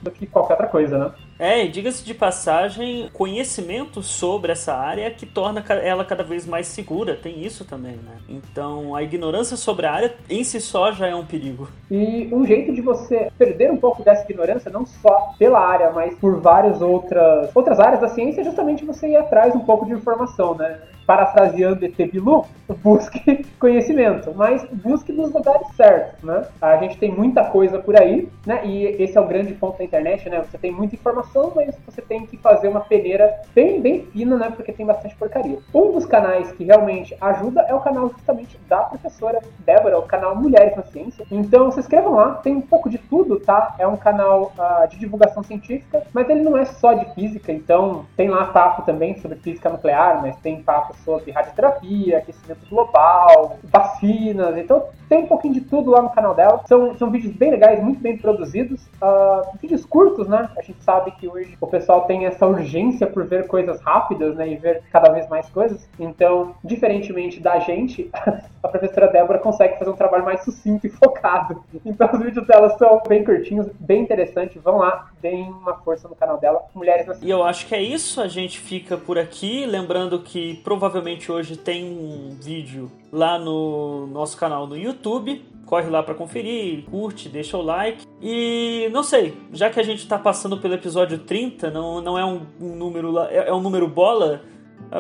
[0.02, 1.12] do que qualquer outra coisa, né?
[1.42, 6.68] É, e diga-se de passagem, conhecimento sobre essa área que torna ela cada vez mais
[6.68, 8.20] segura, tem isso também, né?
[8.30, 11.68] Então, a ignorância sobre a área em si só já é um perigo.
[11.90, 16.14] E um jeito de você perder um pouco dessa ignorância, não só pela área, mas
[16.14, 19.94] por várias outras, outras áreas da ciência, é justamente você ir atrás um pouco de
[19.94, 20.80] informação, né?
[21.12, 22.46] parafraseando ET Bilu,
[22.82, 26.46] busque conhecimento, mas busque nos lugares certos, né?
[26.62, 28.66] A gente tem muita coisa por aí, né?
[28.66, 30.42] E esse é o grande ponto da internet, né?
[30.50, 34.52] Você tem muita informação, mas você tem que fazer uma peneira bem, bem fina, né?
[34.56, 35.60] Porque tem bastante porcaria.
[35.74, 40.36] Um dos canais que realmente ajuda é o canal justamente da professora Débora, o canal
[40.36, 41.26] Mulheres na Ciência.
[41.32, 43.76] Então se inscrevam lá, tem um pouco de tudo, tá?
[43.78, 48.06] É um canal uh, de divulgação científica, mas ele não é só de física, então
[48.16, 54.58] tem lá papo também sobre física nuclear, mas tem papo sobre radioterapia, aquecimento global, vacinas.
[54.58, 56.62] Então tem um pouquinho de tudo lá no canal dela.
[56.66, 58.82] São, são vídeos bem legais, muito bem produzidos.
[59.02, 60.50] Uh, vídeos curtos, né?
[60.58, 64.50] A gente sabe que hoje o pessoal tem essa urgência por ver coisas rápidas, né?
[64.50, 65.88] E ver cada vez mais coisas.
[66.00, 68.10] Então, diferentemente da gente,
[68.64, 71.64] a professora Débora consegue fazer um trabalho mais sucinto e focado.
[71.86, 74.62] Então os vídeos dela são bem curtinhos, bem interessantes.
[74.64, 77.82] Vão lá, deem uma força no canal dela, Mulheres na E eu acho que é
[77.82, 78.20] isso.
[78.22, 79.66] A gente fica por aqui.
[79.66, 85.46] Lembrando que provavelmente hoje tem um vídeo lá no nosso canal no YouTube.
[85.66, 88.06] Corre lá para conferir, curte, deixa o like.
[88.22, 92.26] E não sei, já que a gente tá passando pelo episódio 30, não, não é
[92.26, 94.42] um, um número é, é um número bola,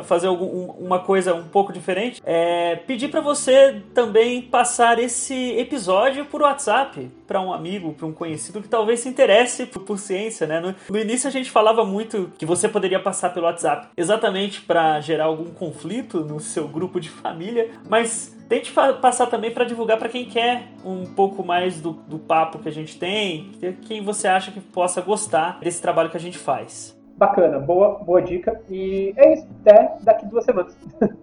[0.04, 6.26] fazer algum, uma coisa um pouco diferente, é pedir para você também passar esse episódio
[6.26, 10.46] por WhatsApp para um amigo, para um conhecido que talvez se interesse por, por ciência,
[10.46, 10.60] né?
[10.60, 15.00] No, no, início a gente falava muito que você poderia passar pelo WhatsApp exatamente para
[15.00, 20.10] gerar algum conflito no seu grupo de família, mas tente passar também para divulgar para
[20.10, 23.52] quem quer um pouco mais do, do papo que a gente tem,
[23.84, 27.00] quem você acha que possa gostar desse trabalho que a gente faz.
[27.22, 28.60] Bacana, boa, boa dica.
[28.68, 29.48] E é isso.
[29.62, 30.76] Até daqui duas semanas.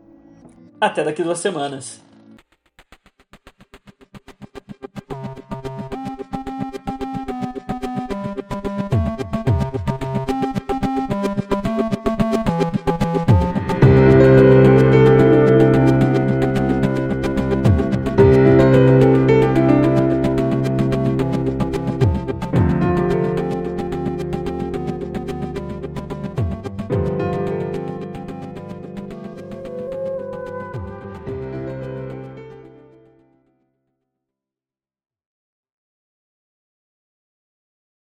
[0.80, 2.00] Até daqui duas semanas.